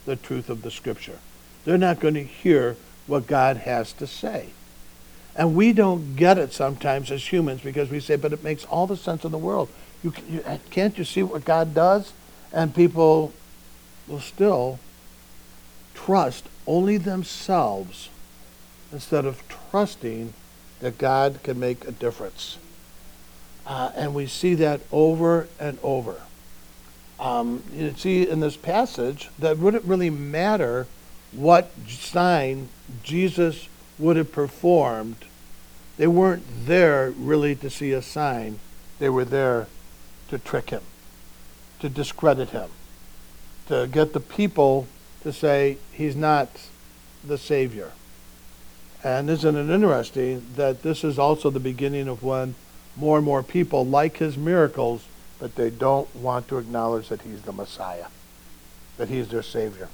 the 0.07 0.17
truth 0.17 0.49
of 0.49 0.62
the 0.62 0.71
Scripture. 0.71 1.19
They're 1.64 1.76
not 1.76 2.00
going 2.00 2.14
to 2.14 2.25
hear 2.25 2.76
what 3.07 3.26
God 3.26 3.59
has 3.59 3.93
to 3.95 4.07
say. 4.07 4.50
And 5.37 5.55
we 5.55 5.73
don't 5.73 6.14
get 6.14 6.38
it 6.38 6.53
sometimes 6.53 7.11
as 7.11 7.33
humans 7.33 7.61
because 7.61 7.91
we 7.91 8.00
say, 8.00 8.17
but 8.17 8.33
it 8.33 8.45
makes 8.45 8.64
all 8.64 8.87
the 8.87 8.97
sense 8.97 9.25
in 9.25 9.33
the 9.33 9.38
world. 9.38 9.69
You, 10.03 10.12
you, 10.29 10.43
uh, 10.47 10.59
can't 10.71 10.97
you 10.97 11.05
see 11.05 11.23
what 11.23 11.45
God 11.45 11.75
does? 11.75 12.12
And 12.53 12.75
people 12.75 13.33
will 14.07 14.21
still 14.21 14.79
trust 15.95 16.47
only 16.67 16.99
themselves 16.99 18.11
instead 18.95 19.27
of 19.27 19.43
trusting 19.71 20.33
that 20.81 20.97
God 20.97 21.41
can 21.43 21.59
make 21.59 21.85
a 21.87 21.93
difference. 21.93 22.59
Uh, 23.67 23.91
and 23.97 24.15
we 24.15 24.27
see 24.27 24.55
that 24.55 24.81
over 24.93 25.49
and 25.59 25.79
over. 25.83 26.23
Um, 27.19 27.63
you 27.73 27.93
see 27.97 28.29
in 28.29 28.41
this 28.41 28.57
passage 28.57 29.31
that 29.39 29.59
wouldn't 29.59 29.85
really 29.85 30.11
matter 30.11 30.87
what 31.33 31.71
sign 31.89 32.69
Jesus 33.03 33.69
would 33.99 34.17
have 34.17 34.31
performed, 34.33 35.17
they 35.97 36.07
weren't 36.07 36.45
there 36.67 37.11
really 37.11 37.55
to 37.57 37.71
see 37.71 37.93
a 37.93 38.03
sign. 38.03 38.59
They 38.99 39.09
were 39.09 39.25
there 39.25 39.67
to 40.29 40.39
trick 40.39 40.71
him, 40.71 40.83
to 41.81 41.89
discredit 41.89 42.51
him, 42.51 42.71
to 43.67 43.89
get 43.91 44.13
the 44.13 44.21
people 44.21 44.87
to 45.23 45.33
say 45.33 45.79
he's 45.93 46.15
not 46.15 46.49
the 47.25 47.39
Savior. 47.39 47.93
And 49.05 49.29
isn't 49.29 49.55
it 49.55 49.73
interesting 49.73 50.47
that 50.57 50.83
this 50.83 51.05
is 51.05 51.19
also 51.19 51.51
the 51.51 51.61
beginning 51.61 52.09
of 52.09 52.23
when 52.23 52.55
more 52.97 53.19
and 53.19 53.25
more 53.25 53.43
people 53.43 53.85
like 53.85 54.17
his 54.17 54.39
miracles, 54.39 55.05
but 55.39 55.57
they 55.57 55.69
don't 55.69 56.15
want 56.17 56.49
to 56.49 56.57
acknowledge 56.57 57.11
that 57.11 57.21
he's 57.21 57.43
the 57.43 57.53
Messiah, 57.53 58.07
that 58.97 59.11
he's 59.11 59.29
their 59.29 59.43
Savior. 59.43 59.91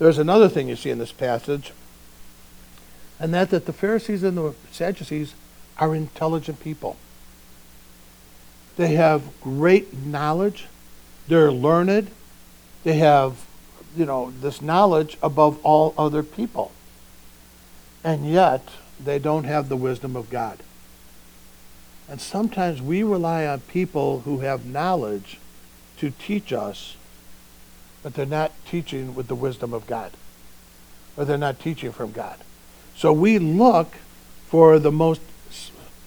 There's 0.00 0.18
another 0.18 0.48
thing 0.48 0.68
you 0.68 0.74
see 0.74 0.90
in 0.90 0.98
this 0.98 1.12
passage 1.12 1.72
and 3.20 3.32
that 3.34 3.50
that 3.50 3.66
the 3.66 3.72
Pharisees 3.72 4.22
and 4.22 4.36
the 4.36 4.54
Sadducees 4.70 5.34
are 5.78 5.94
intelligent 5.94 6.60
people. 6.60 6.96
They 8.76 8.94
have 8.94 9.22
great 9.40 9.94
knowledge. 9.96 10.66
They're 11.26 11.52
learned. 11.52 12.10
They 12.84 12.94
have, 12.94 13.44
you 13.96 14.06
know, 14.06 14.32
this 14.40 14.62
knowledge 14.62 15.18
above 15.22 15.58
all 15.64 15.94
other 15.98 16.22
people. 16.22 16.72
And 18.08 18.26
yet, 18.26 18.66
they 18.98 19.18
don't 19.18 19.44
have 19.44 19.68
the 19.68 19.76
wisdom 19.76 20.16
of 20.16 20.30
God. 20.30 20.60
And 22.08 22.22
sometimes 22.22 22.80
we 22.80 23.02
rely 23.02 23.46
on 23.46 23.60
people 23.60 24.20
who 24.20 24.38
have 24.38 24.64
knowledge 24.64 25.38
to 25.98 26.10
teach 26.12 26.50
us, 26.50 26.96
but 28.02 28.14
they're 28.14 28.24
not 28.24 28.52
teaching 28.66 29.14
with 29.14 29.28
the 29.28 29.34
wisdom 29.34 29.74
of 29.74 29.86
God, 29.86 30.12
or 31.18 31.26
they're 31.26 31.36
not 31.36 31.60
teaching 31.60 31.92
from 31.92 32.12
God. 32.12 32.38
So 32.96 33.12
we 33.12 33.38
look 33.38 33.92
for 34.46 34.78
the 34.78 34.90
most, 34.90 35.20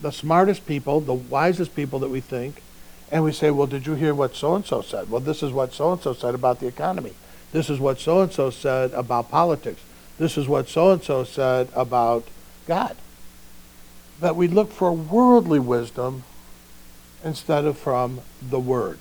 the 0.01 0.11
smartest 0.11 0.65
people, 0.65 1.01
the 1.01 1.13
wisest 1.13 1.75
people 1.75 1.99
that 1.99 2.09
we 2.09 2.19
think, 2.19 2.63
and 3.11 3.23
we 3.23 3.31
say, 3.31 3.51
well, 3.51 3.67
did 3.67 3.85
you 3.85 3.93
hear 3.93 4.15
what 4.15 4.35
so 4.35 4.55
and 4.55 4.65
so 4.65 4.81
said? 4.81 5.11
Well, 5.11 5.21
this 5.21 5.43
is 5.43 5.51
what 5.51 5.71
so 5.71 5.91
and 5.91 6.01
so 6.01 6.13
said 6.13 6.33
about 6.33 6.61
the 6.61 6.65
economy. 6.65 7.13
This 7.51 7.69
is 7.69 7.79
what 7.79 7.99
so 7.99 8.21
and 8.21 8.33
so 8.33 8.49
said 8.49 8.91
about 8.93 9.29
politics. 9.29 9.83
This 10.17 10.37
is 10.37 10.47
what 10.47 10.69
so 10.69 10.91
and 10.91 11.03
so 11.03 11.23
said 11.23 11.69
about 11.75 12.27
God. 12.67 12.95
That 14.19 14.35
we 14.35 14.47
look 14.47 14.71
for 14.71 14.91
worldly 14.91 15.59
wisdom 15.59 16.23
instead 17.23 17.65
of 17.65 17.77
from 17.77 18.21
the 18.41 18.59
Word. 18.59 18.99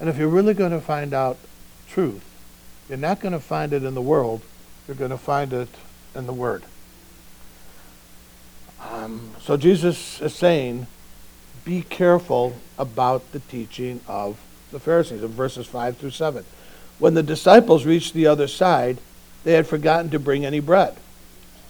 And 0.00 0.08
if 0.08 0.16
you're 0.16 0.28
really 0.28 0.54
going 0.54 0.72
to 0.72 0.80
find 0.80 1.12
out 1.12 1.38
truth, 1.88 2.24
you're 2.88 2.98
not 2.98 3.20
going 3.20 3.32
to 3.32 3.40
find 3.40 3.72
it 3.72 3.82
in 3.82 3.94
the 3.94 4.02
world, 4.02 4.42
you're 4.86 4.96
going 4.96 5.10
to 5.10 5.18
find 5.18 5.52
it 5.52 5.68
in 6.14 6.26
the 6.26 6.32
Word. 6.32 6.64
Um, 8.80 9.32
so 9.40 9.56
Jesus 9.56 10.20
is 10.20 10.34
saying, 10.34 10.86
be 11.64 11.82
careful 11.82 12.56
about 12.78 13.32
the 13.32 13.40
teaching 13.40 14.00
of 14.06 14.38
the 14.70 14.80
Pharisees 14.80 15.22
in 15.22 15.28
verses 15.28 15.66
5 15.66 15.96
through 15.96 16.10
7. 16.10 16.44
When 16.98 17.14
the 17.14 17.22
disciples 17.22 17.84
reached 17.84 18.14
the 18.14 18.26
other 18.26 18.48
side, 18.48 18.98
they 19.48 19.54
had 19.54 19.66
forgotten 19.66 20.10
to 20.10 20.18
bring 20.18 20.44
any 20.44 20.60
bread. 20.60 20.94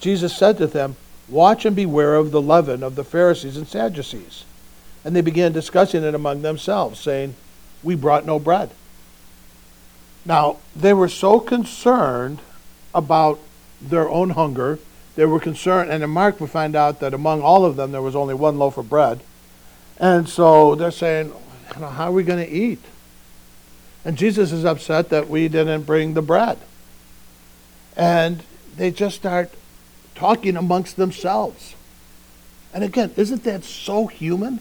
Jesus 0.01 0.37
said 0.37 0.59
to 0.59 0.67
them, 0.67 0.97
Watch 1.29 1.65
and 1.65 1.77
beware 1.77 2.17
of 2.17 2.33
the 2.33 2.43
leaven 2.43 2.83
of 2.83 2.97
the 2.97 3.05
Pharisees 3.05 3.57
and 3.57 3.69
Sadducees. 3.69 4.43
And 5.05 5.15
they 5.15 5.21
began 5.21 5.53
discussing 5.53 6.03
it 6.03 6.13
among 6.13 6.43
themselves, 6.43 6.99
saying, 6.99 7.37
We 7.85 7.95
brought 7.95 8.27
no 8.27 8.41
bread. 8.41 8.71
Now, 10.25 10.57
they 10.75 10.93
were 10.93 11.07
so 11.07 11.39
concerned 11.39 12.41
about 12.93 13.39
their 13.81 14.09
own 14.09 14.31
hunger. 14.31 14.81
They 15.15 15.27
were 15.27 15.39
concerned, 15.39 15.93
and 15.93 16.03
in 16.03 16.11
Mark 16.11 16.41
we 16.41 16.49
find 16.49 16.75
out 16.75 16.99
that 16.99 17.15
among 17.15 17.43
all 17.43 17.65
of 17.65 17.77
them 17.77 17.93
there 17.93 18.03
was 18.03 18.17
only 18.17 18.35
one 18.35 18.59
loaf 18.59 18.77
of 18.77 18.89
bread. 18.89 19.21
And 19.99 20.29
so 20.29 20.75
they're 20.75 20.91
saying, 20.91 21.33
how 21.77 22.09
are 22.09 22.13
we 22.13 22.25
going 22.25 22.45
to 22.45 22.53
eat? 22.53 22.81
And 24.05 24.19
Jesus 24.19 24.51
is 24.51 24.65
upset 24.65 25.11
that 25.11 25.29
we 25.29 25.47
didn't 25.47 25.85
bring 25.85 26.15
the 26.15 26.23
bread. 26.23 26.59
And 27.99 28.45
they 28.77 28.91
just 28.93 29.17
start 29.17 29.53
talking 30.15 30.57
amongst 30.57 30.97
themselves. 30.97 31.75
And 32.73 32.85
again, 32.85 33.13
isn't 33.17 33.45
that 33.45 33.65
so 33.65 34.07
human? 34.07 34.61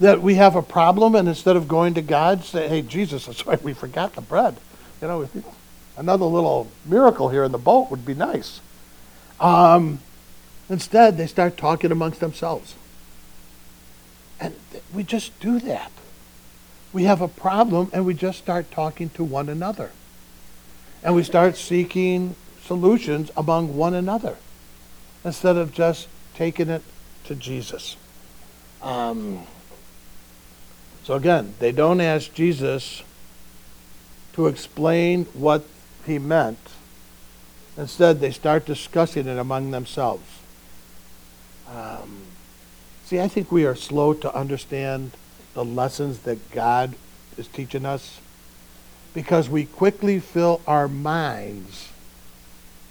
That 0.00 0.22
we 0.22 0.34
have 0.34 0.56
a 0.56 0.62
problem 0.62 1.14
and 1.14 1.28
instead 1.28 1.56
of 1.56 1.68
going 1.68 1.94
to 1.94 2.02
God, 2.02 2.42
say, 2.44 2.68
hey, 2.68 2.82
Jesus, 2.82 3.26
that's 3.26 3.46
why 3.46 3.56
we 3.56 3.72
forgot 3.74 4.14
the 4.14 4.20
bread. 4.20 4.56
You 5.00 5.08
know, 5.08 5.28
another 5.96 6.24
little 6.24 6.68
miracle 6.84 7.28
here 7.28 7.44
in 7.44 7.52
the 7.52 7.58
boat 7.58 7.90
would 7.90 8.04
be 8.04 8.14
nice. 8.14 8.60
Um, 9.38 10.00
instead, 10.68 11.16
they 11.16 11.26
start 11.26 11.56
talking 11.56 11.92
amongst 11.92 12.20
themselves. 12.20 12.74
And 14.40 14.54
we 14.92 15.02
just 15.02 15.38
do 15.40 15.58
that. 15.60 15.90
We 16.92 17.04
have 17.04 17.20
a 17.20 17.28
problem 17.28 17.90
and 17.92 18.06
we 18.06 18.14
just 18.14 18.38
start 18.38 18.70
talking 18.70 19.10
to 19.10 19.24
one 19.24 19.48
another. 19.48 19.92
And 21.06 21.14
we 21.14 21.22
start 21.22 21.56
seeking 21.56 22.34
solutions 22.64 23.30
among 23.36 23.76
one 23.76 23.94
another 23.94 24.36
instead 25.24 25.56
of 25.56 25.72
just 25.72 26.08
taking 26.34 26.68
it 26.68 26.82
to 27.26 27.36
Jesus. 27.36 27.96
Um, 28.82 29.46
so 31.04 31.14
again, 31.14 31.54
they 31.60 31.70
don't 31.70 32.00
ask 32.00 32.34
Jesus 32.34 33.04
to 34.32 34.48
explain 34.48 35.26
what 35.26 35.64
he 36.06 36.18
meant. 36.18 36.58
Instead, 37.76 38.18
they 38.18 38.32
start 38.32 38.66
discussing 38.66 39.28
it 39.28 39.38
among 39.38 39.70
themselves. 39.70 40.40
Um, 41.68 42.22
see, 43.04 43.20
I 43.20 43.28
think 43.28 43.52
we 43.52 43.64
are 43.64 43.76
slow 43.76 44.12
to 44.12 44.34
understand 44.34 45.12
the 45.54 45.64
lessons 45.64 46.18
that 46.20 46.50
God 46.50 46.96
is 47.38 47.46
teaching 47.46 47.86
us 47.86 48.20
because 49.16 49.48
we 49.48 49.64
quickly 49.64 50.20
fill 50.20 50.60
our 50.66 50.86
minds 50.86 51.88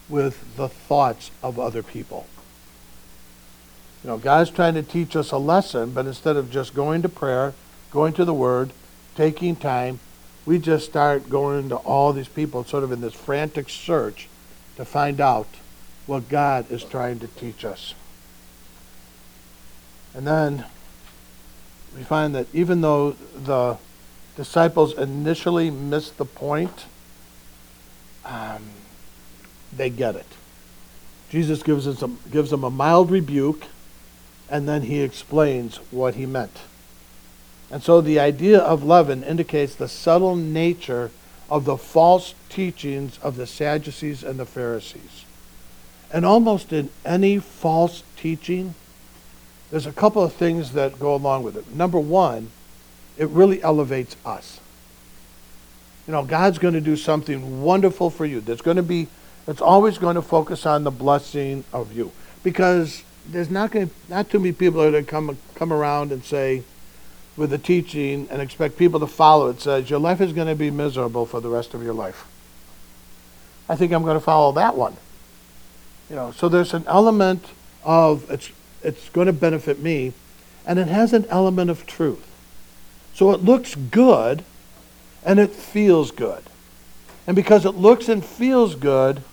with 0.10 0.56
the 0.56 0.68
thoughts 0.68 1.30
of 1.44 1.60
other 1.60 1.84
people. 1.84 2.26
You 4.04 4.10
know, 4.10 4.18
God's 4.18 4.50
trying 4.50 4.74
to 4.74 4.82
teach 4.82 5.16
us 5.16 5.32
a 5.32 5.38
lesson, 5.38 5.92
but 5.92 6.08
instead 6.08 6.36
of 6.36 6.50
just 6.50 6.74
going 6.74 7.04
to 7.04 7.10
prayer, 7.10 7.54
going 7.92 8.12
to 8.14 8.26
the 8.26 8.34
Word, 8.34 8.72
taking 9.14 9.56
time, 9.56 10.00
we 10.48 10.58
just 10.58 10.88
start 10.88 11.30
going 11.30 11.70
to 11.70 11.76
all 11.76 12.12
these 12.12 12.28
people 12.28 12.64
sort 12.64 12.84
of 12.84 12.92
in 12.92 13.02
this 13.02 13.14
frantic 13.14 13.70
search 13.70 14.28
to 14.78 14.84
find 14.84 15.22
out 15.22 15.48
what 16.08 16.28
God 16.28 16.72
is 16.72 16.84
trying 16.84 17.20
to 17.20 17.28
teach 17.28 17.64
us. 17.64 17.94
And 20.16 20.26
then 20.26 20.66
we 21.96 22.02
find 22.04 22.34
that 22.34 22.48
even 22.52 22.82
though 22.82 23.12
the 23.12 23.78
disciples 24.36 24.98
initially 24.98 25.70
miss 25.72 26.10
the 26.10 26.26
point, 26.26 26.86
um, 28.26 28.64
they 29.76 29.90
get 29.90 30.16
it. 30.16 30.26
Jesus 31.30 31.64
gives, 31.64 31.88
a, 31.88 32.08
gives 32.32 32.52
them 32.52 32.64
a 32.64 32.70
mild 32.70 33.12
rebuke, 33.12 33.66
and 34.50 34.68
then 34.68 34.84
he 34.84 35.02
explains 35.02 35.78
what 35.92 36.16
he 36.16 36.26
meant. 36.26 36.62
And 37.72 37.82
so 37.82 38.00
the 38.00 38.20
idea 38.20 38.60
of 38.60 38.84
leaven 38.84 39.24
indicates 39.24 39.76
the 39.76 39.88
subtle 39.88 40.36
nature 40.36 41.12
of 41.50 41.66
the 41.66 41.78
false 41.78 42.36
teachings 42.50 43.20
of 43.22 43.36
the 43.36 43.48
Sadducees 43.48 44.24
and 44.24 44.40
the 44.40 44.46
Pharisees. 44.46 45.26
And 46.12 46.26
almost 46.26 46.72
in 46.72 46.90
any 47.04 47.40
false 47.40 48.04
teaching, 48.16 48.76
there's 49.72 49.86
a 49.86 49.92
couple 49.92 50.24
of 50.24 50.34
things 50.34 50.74
that 50.74 51.00
go 51.00 51.14
along 51.16 51.44
with 51.44 51.58
it. 51.58 51.74
Number 51.74 52.00
one, 52.00 52.52
it 53.18 53.28
really 53.30 53.62
elevates 53.62 54.16
us. 54.26 54.60
You 56.08 56.12
know, 56.12 56.24
God's 56.24 56.60
going 56.60 56.74
to 56.74 56.82
do 56.82 56.96
something 56.96 57.62
wonderful 57.62 58.10
for 58.10 58.26
you. 58.26 58.42
There's 58.42 58.62
going 58.62 58.78
to 58.78 58.84
be, 58.84 59.08
it's 59.48 59.62
always 59.62 59.98
going 59.98 60.16
to 60.16 60.22
focus 60.22 60.66
on 60.66 60.84
the 60.84 60.92
blessing 60.92 61.64
of 61.74 61.96
you. 61.96 62.12
Because 62.44 63.04
there's 63.28 63.50
not 63.50 63.72
going 63.72 63.90
to, 63.90 63.94
not 64.10 64.30
too 64.30 64.40
many 64.40 64.52
people 64.52 64.82
are 64.82 64.92
going 64.92 65.06
to 65.06 65.10
come, 65.10 65.38
come 65.56 65.74
around 65.74 66.12
and 66.12 66.24
say, 66.24 66.64
with 67.38 67.50
the 67.50 67.58
teaching 67.58 68.28
and 68.32 68.42
expect 68.42 68.78
people 68.78 69.00
to 69.00 69.08
follow 69.08 69.50
it 69.50 69.60
says 69.60 69.90
your 69.90 70.00
life 70.00 70.22
is 70.22 70.34
going 70.34 70.48
to 70.48 70.56
be 70.56 70.72
miserable 70.72 71.26
for 71.26 71.42
the 71.42 71.50
rest 71.50 71.74
of 71.74 71.84
your 71.84 71.94
life. 71.94 72.26
I 73.68 73.76
think 73.76 73.92
I'm 73.92 74.04
going 74.04 74.18
to 74.18 74.24
follow 74.24 74.52
that 74.54 74.76
one. 74.76 74.96
You 76.10 76.16
know, 76.16 76.32
so 76.32 76.48
there's 76.48 76.74
an 76.74 76.86
element 76.88 77.46
of 77.84 78.30
it's 78.32 78.52
it's 78.84 79.10
going 79.10 79.28
to 79.28 79.34
benefit 79.34 79.80
me 79.80 80.14
and 80.66 80.78
it 80.80 80.88
has 80.88 81.14
an 81.14 81.26
element 81.30 81.70
of 81.70 81.86
truth. 81.86 82.26
So 83.16 83.32
it 83.32 83.44
looks 83.44 83.76
good 83.76 84.44
and 85.24 85.40
it 85.40 85.52
feels 85.52 86.12
good. 86.12 86.44
And 87.26 87.36
because 87.36 87.66
it 87.66 87.72
looks 87.72 88.10
and 88.10 88.24
feels 88.24 88.76
good, 88.76 89.24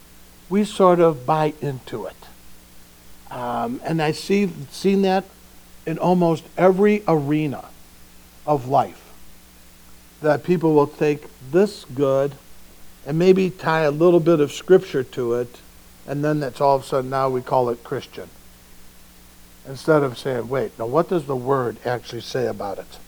we 0.48 0.64
sort 0.64 1.00
of 1.00 1.26
buy 1.26 1.52
into 1.60 2.06
it. 2.06 2.16
Um, 3.30 3.80
and 3.84 4.00
I 4.00 4.12
see 4.12 4.50
seen 4.70 5.02
that 5.02 5.24
in 5.84 5.98
almost 5.98 6.44
every 6.56 7.02
arena 7.08 7.64
of 8.46 8.68
life. 8.68 9.12
That 10.20 10.44
people 10.44 10.74
will 10.74 10.86
take 10.86 11.26
this 11.50 11.84
good 11.84 12.34
and 13.04 13.18
maybe 13.18 13.50
tie 13.50 13.80
a 13.80 13.90
little 13.90 14.20
bit 14.20 14.38
of 14.38 14.52
scripture 14.52 15.02
to 15.02 15.34
it, 15.34 15.60
and 16.06 16.24
then 16.24 16.38
that's 16.38 16.60
all 16.60 16.76
of 16.76 16.82
a 16.82 16.84
sudden 16.84 17.10
now 17.10 17.28
we 17.28 17.42
call 17.42 17.68
it 17.68 17.82
Christian. 17.82 18.28
Instead 19.66 20.04
of 20.04 20.16
saying, 20.18 20.48
wait, 20.48 20.78
now 20.78 20.86
what 20.86 21.08
does 21.08 21.26
the 21.26 21.36
word 21.36 21.78
actually 21.84 22.20
say 22.20 22.46
about 22.46 22.78
it? 22.78 22.98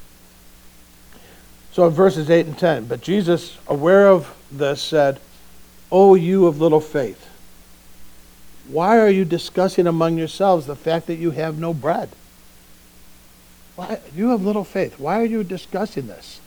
So 1.74 1.88
in 1.88 1.92
verses 1.92 2.30
8 2.30 2.46
and 2.46 2.56
10, 2.56 2.84
but 2.84 3.00
Jesus, 3.00 3.58
aware 3.66 4.06
of 4.06 4.32
this, 4.48 4.80
said, 4.80 5.18
O 5.90 6.14
you 6.14 6.46
of 6.46 6.60
little 6.60 6.78
faith, 6.78 7.28
why 8.68 9.00
are 9.00 9.08
you 9.08 9.24
discussing 9.24 9.88
among 9.88 10.16
yourselves 10.16 10.66
the 10.66 10.76
fact 10.76 11.08
that 11.08 11.16
you 11.16 11.32
have 11.32 11.58
no 11.58 11.74
bread? 11.74 12.10
Why, 13.74 13.98
you 14.14 14.28
have 14.28 14.44
little 14.44 14.62
faith. 14.62 15.00
Why 15.00 15.20
are 15.20 15.24
you 15.24 15.42
discussing 15.42 16.06
this? 16.06 16.38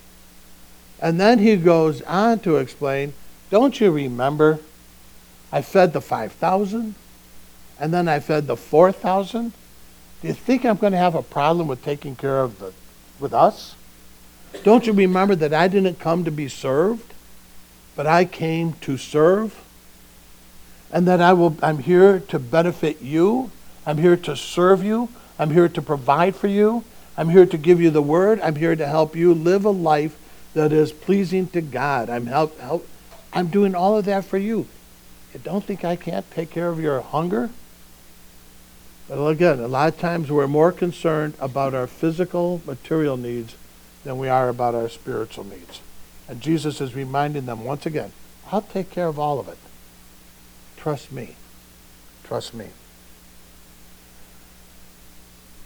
And 0.98 1.20
then 1.20 1.40
he 1.40 1.56
goes 1.56 2.00
on 2.02 2.38
to 2.38 2.56
explain, 2.56 3.12
don't 3.50 3.78
you 3.82 3.90
remember 3.90 4.60
I 5.52 5.60
fed 5.60 5.92
the 5.92 6.00
5,000 6.00 6.94
and 7.78 7.92
then 7.92 8.08
I 8.08 8.20
fed 8.20 8.46
the 8.46 8.56
4,000? 8.56 9.52
Do 10.22 10.28
you 10.28 10.32
think 10.32 10.64
I'm 10.64 10.78
going 10.78 10.94
to 10.94 10.98
have 10.98 11.14
a 11.14 11.22
problem 11.22 11.68
with 11.68 11.84
taking 11.84 12.16
care 12.16 12.40
of 12.40 12.58
the 12.60 12.72
with 13.20 13.34
us? 13.34 13.74
Don't 14.64 14.86
you 14.86 14.92
remember 14.92 15.34
that 15.34 15.54
I 15.54 15.68
didn't 15.68 16.00
come 16.00 16.24
to 16.24 16.30
be 16.30 16.48
served, 16.48 17.12
but 17.96 18.06
I 18.06 18.24
came 18.24 18.74
to 18.80 18.96
serve? 18.96 19.64
And 20.90 21.06
that 21.06 21.20
I 21.20 21.32
will 21.34 21.56
I'm 21.62 21.78
here 21.78 22.20
to 22.20 22.38
benefit 22.38 23.02
you. 23.02 23.50
I'm 23.84 23.98
here 23.98 24.16
to 24.16 24.36
serve 24.36 24.82
you. 24.82 25.10
I'm 25.38 25.50
here 25.50 25.68
to 25.68 25.82
provide 25.82 26.34
for 26.34 26.48
you. 26.48 26.84
I'm 27.16 27.28
here 27.28 27.46
to 27.46 27.58
give 27.58 27.80
you 27.80 27.90
the 27.90 28.02
word. 28.02 28.40
I'm 28.40 28.56
here 28.56 28.74
to 28.74 28.86
help 28.86 29.14
you 29.14 29.34
live 29.34 29.64
a 29.64 29.70
life 29.70 30.16
that 30.54 30.72
is 30.72 30.92
pleasing 30.92 31.48
to 31.48 31.60
God. 31.60 32.08
I'm 32.08 32.26
help, 32.26 32.58
help 32.60 32.86
I'm 33.32 33.48
doing 33.48 33.74
all 33.74 33.98
of 33.98 34.06
that 34.06 34.24
for 34.24 34.38
you. 34.38 34.66
You 35.34 35.40
don't 35.42 35.64
think 35.64 35.84
I 35.84 35.96
can't 35.96 36.28
take 36.30 36.50
care 36.50 36.68
of 36.68 36.80
your 36.80 37.00
hunger? 37.00 37.50
But 39.08 39.24
again, 39.26 39.60
a 39.60 39.68
lot 39.68 39.88
of 39.88 39.98
times 39.98 40.30
we're 40.30 40.46
more 40.46 40.72
concerned 40.72 41.34
about 41.38 41.74
our 41.74 41.86
physical, 41.86 42.62
material 42.66 43.16
needs 43.16 43.54
than 44.08 44.16
we 44.16 44.30
are 44.30 44.48
about 44.48 44.74
our 44.74 44.88
spiritual 44.88 45.44
needs. 45.44 45.82
And 46.28 46.40
Jesus 46.40 46.80
is 46.80 46.94
reminding 46.94 47.44
them 47.44 47.62
once 47.62 47.84
again, 47.84 48.12
I'll 48.50 48.62
take 48.62 48.90
care 48.90 49.06
of 49.06 49.18
all 49.18 49.38
of 49.38 49.48
it. 49.48 49.58
Trust 50.78 51.12
me. 51.12 51.36
Trust 52.24 52.54
me. 52.54 52.68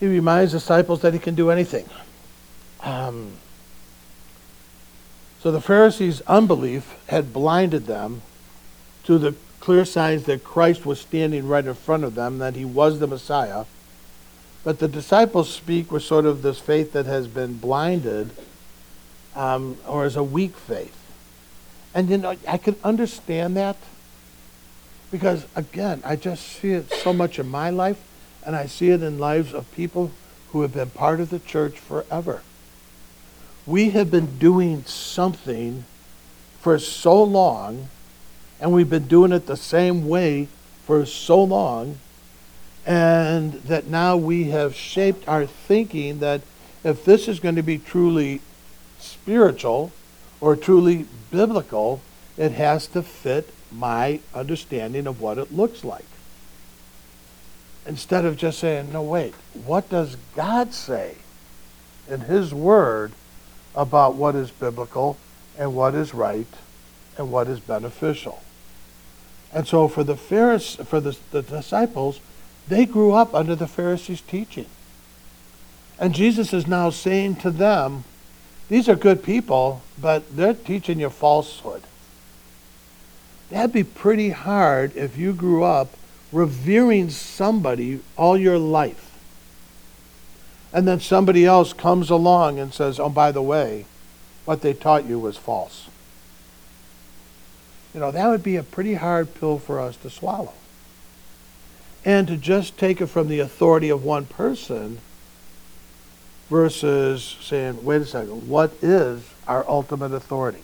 He 0.01 0.09
reminds 0.09 0.51
disciples 0.51 1.03
that 1.03 1.13
he 1.13 1.21
can 1.21 1.37
do 1.37 1.51
anything. 1.51 1.89
Um, 2.83 3.35
so 5.41 5.53
the 5.53 5.61
Pharisees' 5.61 6.21
unbelief 6.23 6.97
had 7.07 7.33
blinded 7.33 7.87
them 7.87 8.23
to 9.05 9.19
the 9.19 9.37
clear 9.61 9.85
signs 9.85 10.25
that 10.25 10.43
Christ 10.43 10.85
was 10.85 11.01
standing 11.01 11.47
right 11.47 11.65
in 11.65 11.75
front 11.75 12.03
of 12.03 12.17
them, 12.17 12.39
that 12.39 12.57
he 12.57 12.65
was 12.65 12.99
the 12.99 13.07
Messiah. 13.07 13.67
But 14.65 14.79
the 14.79 14.89
disciples 14.89 15.53
speak 15.53 15.91
with 15.91 16.03
sort 16.03 16.25
of 16.25 16.43
this 16.43 16.59
faith 16.59 16.93
that 16.93 17.07
has 17.07 17.27
been 17.27 17.59
blinded, 17.59 18.31
um, 19.35 19.77
or 19.87 20.05
as 20.05 20.17
a 20.17 20.23
weak 20.23 20.57
faith. 20.57 20.97
And 21.95 22.09
you 22.09 22.19
know, 22.19 22.37
I 22.47 22.59
can 22.59 22.77
understand 22.85 23.57
that 23.57 23.77
because, 25.11 25.47
again, 25.55 26.03
I 26.05 26.17
just 26.17 26.47
see 26.47 26.71
it 26.71 26.91
so 26.91 27.13
much 27.13 27.39
in 27.39 27.49
my 27.49 27.71
life 27.71 28.01
and 28.45 28.57
I 28.57 28.67
see 28.67 28.91
it 28.91 29.03
in 29.03 29.19
lives 29.19 29.53
of 29.53 29.71
people 29.75 30.11
who 30.51 30.63
have 30.63 30.75
been 30.75 30.91
part 30.91 31.21
of 31.21 31.31
the 31.31 31.39
church 31.39 31.79
forever. 31.79 32.43
We 33.67 33.91
have 33.91 34.11
been 34.11 34.39
doing 34.39 34.85
something 34.85 35.85
for 36.61 36.79
so 36.79 37.23
long, 37.23 37.89
and 38.61 38.73
we've 38.73 38.91
been 38.91 39.07
doing 39.07 39.33
it 39.33 39.47
the 39.47 39.57
same 39.57 40.09
way 40.09 40.49
for 40.85 41.07
so 41.07 41.43
long, 41.43 41.99
and 42.85 43.55
that 43.65 43.87
now 43.87 44.17
we 44.17 44.45
have 44.45 44.75
shaped 44.75 45.29
our 45.29 45.47
thinking 45.47 46.19
that 46.19 46.43
if 46.85 47.05
this 47.05 47.29
is 47.29 47.39
going 47.39 47.55
to 47.57 47.63
be 47.63 47.79
truly 47.79 48.41
spiritual 48.99 49.93
or 50.41 50.57
truly 50.57 51.07
biblical, 51.31 52.01
it 52.37 52.53
has 52.53 52.87
to 52.89 53.03
fit 53.03 53.53
my 53.71 54.21
understanding 54.35 55.07
of 55.07 55.21
what 55.21 55.39
it 55.39 55.53
looks 55.53 55.85
like. 55.85 56.05
Instead 57.87 58.25
of 58.25 58.37
just 58.37 58.59
saying, 58.59 58.93
no, 58.93 59.03
wait, 59.03 59.35
what 59.65 59.89
does 59.89 60.17
God 60.35 60.75
say 60.75 61.17
in 62.09 62.23
His 62.23 62.53
Word 62.53 63.13
about 63.75 64.15
what 64.15 64.35
is 64.35 64.51
biblical 64.51 65.17
and 65.59 65.75
what 65.75 65.95
is 65.95 66.15
right 66.15 66.47
and 67.17 67.31
what 67.31 67.49
is 67.49 67.61
beneficial? 67.61 68.43
And 69.53 69.67
so 69.67 69.87
for 69.89 70.03
the 70.03 70.17
Pharisees, 70.17 70.87
for 70.87 71.01
the, 71.01 71.17
the 71.31 71.43
disciples, 71.43 72.21
they 72.69 72.87
grew 72.87 73.13
up 73.13 73.35
under 73.35 73.55
the 73.55 73.67
Pharisees' 73.67 74.21
teaching. 74.21 74.67
And 75.99 76.15
Jesus 76.15 76.53
is 76.53 76.67
now 76.67 76.91
saying 76.91 77.37
to 77.37 77.51
them, 77.51 78.05
these 78.69 78.89
are 78.89 78.97
good 78.97 79.23
people, 79.23 79.83
but 80.01 80.37
they're 80.37 80.55
teaching 80.55 80.99
you 80.99 81.11
falsehood. 81.11 81.83
That'd 83.51 83.73
be 83.73 83.85
pretty 83.85 84.31
hard 84.31 84.97
if 84.97 85.19
you 85.19 85.33
grew 85.33 85.63
up 85.63 85.91
revering 86.33 87.11
somebody 87.11 88.01
all 88.17 88.37
your 88.37 88.59
life. 88.59 89.11
And 90.73 90.89
then 90.89 91.01
somebody 91.01 91.45
else 91.45 91.75
comes 91.75 92.09
along 92.09 92.59
and 92.59 92.73
says, 92.73 92.99
oh, 92.99 93.11
by 93.11 93.31
the 93.31 93.43
way, 93.43 93.85
what 94.47 94.63
they 94.63 94.73
taught 94.73 95.05
you 95.05 95.19
was 95.19 95.37
false. 95.37 95.89
You 97.93 98.01
know, 98.01 98.11
that 98.11 98.27
would 98.29 98.43
be 98.43 98.57
a 98.57 98.63
pretty 98.63 98.95
hard 98.95 99.35
pill 99.35 99.59
for 99.59 99.79
us 99.79 99.97
to 99.99 100.09
swallow. 100.09 100.55
And 102.05 102.27
to 102.29 102.37
just 102.37 102.79
take 102.79 103.01
it 103.01 103.07
from 103.07 103.29
the 103.29 103.41
authority 103.41 103.89
of 103.89 104.05
one 104.05 104.27
person 104.27 104.99
versus 106.51 107.37
saying, 107.41 107.85
wait 107.85 108.03
a 108.03 108.07
second, 108.07 108.49
what 108.49 108.73
is 108.83 109.23
our 109.47 109.65
ultimate 109.69 110.13
authority? 110.13 110.63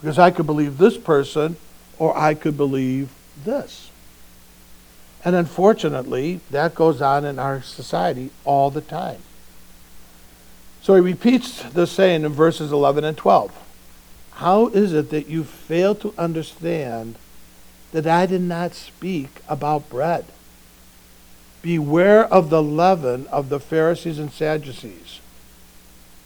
Because 0.00 0.18
I 0.18 0.30
could 0.30 0.46
believe 0.46 0.78
this 0.78 0.98
person 0.98 1.56
or 1.98 2.16
I 2.16 2.34
could 2.34 2.56
believe 2.56 3.10
this. 3.44 3.90
And 5.24 5.36
unfortunately, 5.36 6.40
that 6.50 6.74
goes 6.74 7.02
on 7.02 7.24
in 7.24 7.38
our 7.38 7.62
society 7.62 8.30
all 8.44 8.70
the 8.70 8.80
time. 8.80 9.20
So 10.82 10.94
he 10.94 11.00
repeats 11.00 11.62
the 11.62 11.86
saying 11.86 12.24
in 12.24 12.32
verses 12.32 12.72
11 12.72 13.04
and 13.04 13.16
12. 13.16 13.52
How 14.32 14.68
is 14.68 14.94
it 14.94 15.10
that 15.10 15.28
you 15.28 15.44
fail 15.44 15.94
to 15.96 16.14
understand 16.16 17.16
that 17.92 18.06
I 18.06 18.24
did 18.24 18.40
not 18.40 18.74
speak 18.74 19.42
about 19.46 19.90
bread? 19.90 20.24
Beware 21.62 22.24
of 22.24 22.50
the 22.50 22.62
leaven 22.62 23.26
of 23.28 23.48
the 23.48 23.60
Pharisees 23.60 24.18
and 24.18 24.32
Sadducees. 24.32 25.20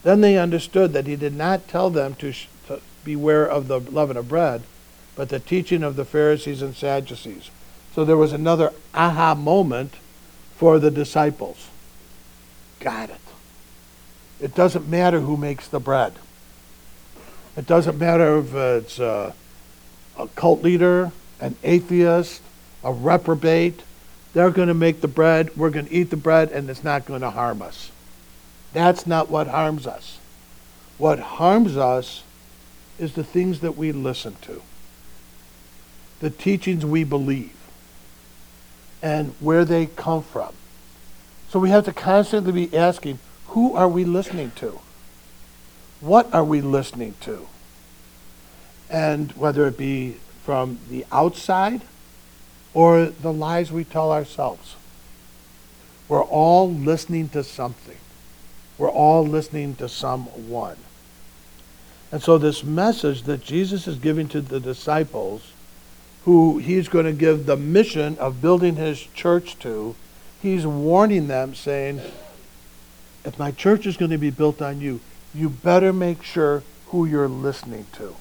Then 0.02 0.20
they 0.20 0.38
understood 0.38 0.92
that 0.92 1.06
he 1.06 1.16
did 1.16 1.34
not 1.34 1.66
tell 1.66 1.90
them 1.90 2.14
to, 2.16 2.32
sh- 2.32 2.48
to 2.68 2.80
beware 3.04 3.46
of 3.46 3.68
the 3.68 3.80
leaven 3.80 4.16
of 4.16 4.28
bread, 4.28 4.62
but 5.16 5.30
the 5.30 5.40
teaching 5.40 5.82
of 5.82 5.96
the 5.96 6.04
Pharisees 6.04 6.62
and 6.62 6.76
Sadducees. 6.76 7.50
So 7.94 8.04
there 8.04 8.16
was 8.16 8.32
another 8.32 8.72
aha 8.94 9.34
moment 9.34 9.94
for 10.56 10.78
the 10.78 10.90
disciples. 10.90 11.68
Got 12.80 13.10
it. 13.10 13.16
It 14.40 14.54
doesn't 14.54 14.88
matter 14.88 15.20
who 15.20 15.36
makes 15.36 15.68
the 15.68 15.80
bread. 15.80 16.14
It 17.56 17.66
doesn't 17.66 17.98
matter 17.98 18.38
if 18.38 18.54
it's 18.54 18.98
a, 18.98 19.34
a 20.18 20.28
cult 20.28 20.62
leader, 20.62 21.12
an 21.40 21.56
atheist, 21.62 22.42
a 22.82 22.92
reprobate. 22.92 23.80
They're 24.34 24.50
going 24.50 24.68
to 24.68 24.74
make 24.74 25.00
the 25.00 25.08
bread. 25.08 25.56
We're 25.56 25.70
going 25.70 25.86
to 25.86 25.92
eat 25.92 26.10
the 26.10 26.16
bread, 26.16 26.50
and 26.50 26.68
it's 26.68 26.84
not 26.84 27.06
going 27.06 27.22
to 27.22 27.30
harm 27.30 27.62
us. 27.62 27.90
That's 28.72 29.06
not 29.06 29.30
what 29.30 29.46
harms 29.46 29.86
us. 29.86 30.18
What 30.98 31.20
harms 31.20 31.76
us 31.76 32.24
is 32.98 33.14
the 33.14 33.24
things 33.24 33.60
that 33.60 33.76
we 33.76 33.92
listen 33.92 34.36
to, 34.42 34.62
the 36.20 36.30
teachings 36.30 36.84
we 36.84 37.04
believe, 37.04 37.56
and 39.02 39.34
where 39.40 39.64
they 39.64 39.86
come 39.86 40.22
from. 40.22 40.52
So 41.48 41.58
we 41.60 41.70
have 41.70 41.84
to 41.84 41.92
constantly 41.92 42.52
be 42.52 42.76
asking, 42.76 43.20
who 43.48 43.74
are 43.74 43.88
we 43.88 44.04
listening 44.04 44.50
to? 44.56 44.80
What 46.00 46.32
are 46.34 46.44
we 46.44 46.60
listening 46.60 47.14
to? 47.20 47.46
And 48.90 49.30
whether 49.32 49.66
it 49.66 49.78
be 49.78 50.16
from 50.44 50.80
the 50.90 51.06
outside 51.12 51.82
or 52.74 53.06
the 53.06 53.32
lies 53.32 53.70
we 53.70 53.84
tell 53.84 54.12
ourselves. 54.12 54.74
We're 56.08 56.24
all 56.24 56.70
listening 56.70 57.28
to 57.30 57.42
something. 57.44 57.96
We're 58.76 58.90
all 58.90 59.24
listening 59.24 59.76
to 59.76 59.88
someone. 59.88 60.76
And 62.12 62.22
so, 62.22 62.36
this 62.36 62.62
message 62.62 63.22
that 63.22 63.42
Jesus 63.42 63.86
is 63.86 63.96
giving 63.96 64.28
to 64.28 64.40
the 64.40 64.60
disciples, 64.60 65.52
who 66.24 66.58
he's 66.58 66.88
going 66.88 67.06
to 67.06 67.12
give 67.12 67.46
the 67.46 67.56
mission 67.56 68.18
of 68.18 68.42
building 68.42 68.76
his 68.76 69.00
church 69.00 69.58
to, 69.60 69.94
he's 70.42 70.66
warning 70.66 71.28
them, 71.28 71.54
saying, 71.54 72.00
If 73.24 73.38
my 73.38 73.50
church 73.50 73.86
is 73.86 73.96
going 73.96 74.10
to 74.10 74.18
be 74.18 74.30
built 74.30 74.60
on 74.60 74.80
you, 74.80 75.00
you 75.32 75.48
better 75.48 75.92
make 75.92 76.22
sure 76.22 76.62
who 76.88 77.06
you're 77.06 77.28
listening 77.28 77.86
to. 77.94 78.14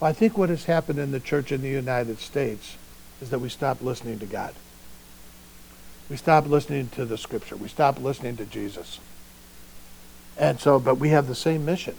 Well, 0.00 0.10
I 0.10 0.12
think 0.12 0.38
what 0.38 0.48
has 0.48 0.64
happened 0.64 0.98
in 0.98 1.10
the 1.10 1.20
church 1.20 1.52
in 1.52 1.62
the 1.62 1.68
United 1.68 2.18
States 2.20 2.76
is 3.20 3.30
that 3.30 3.40
we 3.40 3.48
stop 3.48 3.82
listening 3.82 4.18
to 4.18 4.26
God. 4.26 4.54
We 6.08 6.16
stop 6.16 6.46
listening 6.46 6.88
to 6.90 7.04
the 7.04 7.18
scripture. 7.18 7.56
We 7.56 7.68
stop 7.68 8.00
listening 8.00 8.36
to 8.36 8.44
Jesus. 8.44 9.00
And 10.38 10.60
so, 10.60 10.78
but 10.78 10.96
we 10.96 11.08
have 11.08 11.26
the 11.26 11.34
same 11.34 11.64
mission. 11.64 11.94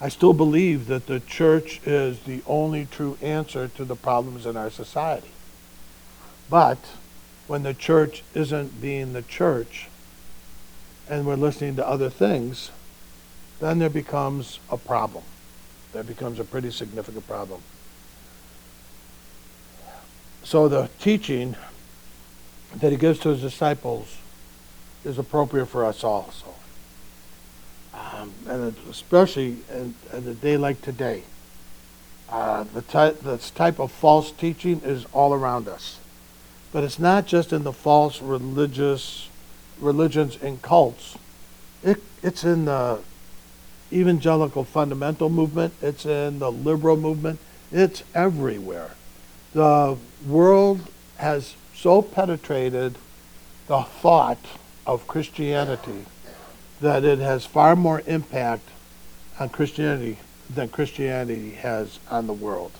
I 0.00 0.08
still 0.08 0.32
believe 0.32 0.86
that 0.86 1.06
the 1.06 1.18
church 1.20 1.80
is 1.84 2.20
the 2.20 2.42
only 2.46 2.86
true 2.86 3.18
answer 3.20 3.66
to 3.68 3.84
the 3.84 3.96
problems 3.96 4.46
in 4.46 4.56
our 4.56 4.70
society. 4.70 5.30
But 6.48 6.78
when 7.48 7.64
the 7.64 7.74
church 7.74 8.22
isn't 8.34 8.80
being 8.80 9.12
the 9.12 9.22
church 9.22 9.88
and 11.08 11.26
we're 11.26 11.34
listening 11.34 11.76
to 11.76 11.88
other 11.88 12.10
things, 12.10 12.70
then 13.58 13.80
there 13.80 13.90
becomes 13.90 14.60
a 14.70 14.76
problem. 14.76 15.24
There 15.92 16.04
becomes 16.04 16.38
a 16.38 16.44
pretty 16.44 16.70
significant 16.70 17.26
problem. 17.26 17.62
So 20.48 20.66
the 20.66 20.88
teaching 20.98 21.56
that 22.76 22.90
he 22.90 22.96
gives 22.96 23.18
to 23.18 23.28
his 23.28 23.42
disciples 23.42 24.16
is 25.04 25.18
appropriate 25.18 25.66
for 25.66 25.84
us 25.84 26.02
also. 26.02 26.54
Um, 27.92 28.32
and 28.46 28.74
especially 28.88 29.58
in, 29.70 29.94
in, 30.10 30.26
a 30.26 30.32
day 30.32 30.56
like 30.56 30.80
today. 30.80 31.24
Uh, 32.30 32.64
the 32.64 32.80
type, 32.80 33.20
this 33.20 33.50
type 33.50 33.78
of 33.78 33.92
false 33.92 34.32
teaching 34.32 34.80
is 34.86 35.04
all 35.12 35.34
around 35.34 35.68
us. 35.68 36.00
But 36.72 36.82
it's 36.82 36.98
not 36.98 37.26
just 37.26 37.52
in 37.52 37.64
the 37.64 37.72
false 37.74 38.22
religious 38.22 39.28
religions 39.78 40.38
and 40.40 40.62
cults. 40.62 41.18
It, 41.82 42.02
it's 42.22 42.42
in 42.42 42.64
the 42.64 43.00
evangelical 43.92 44.64
fundamental 44.64 45.28
movement. 45.28 45.74
It's 45.82 46.06
in 46.06 46.38
the 46.38 46.50
liberal 46.50 46.96
movement. 46.96 47.38
It's 47.70 48.02
everywhere. 48.14 48.92
The 49.52 49.96
world 50.26 50.80
has 51.16 51.54
so 51.74 52.02
penetrated 52.02 52.96
the 53.66 53.82
thought 53.82 54.38
of 54.86 55.06
Christianity 55.06 56.04
that 56.80 57.04
it 57.04 57.18
has 57.18 57.44
far 57.44 57.76
more 57.76 58.02
impact 58.06 58.68
on 59.38 59.48
Christianity 59.48 60.18
than 60.48 60.68
Christianity 60.68 61.52
has 61.52 61.98
on 62.10 62.26
the 62.26 62.32
world. 62.32 62.72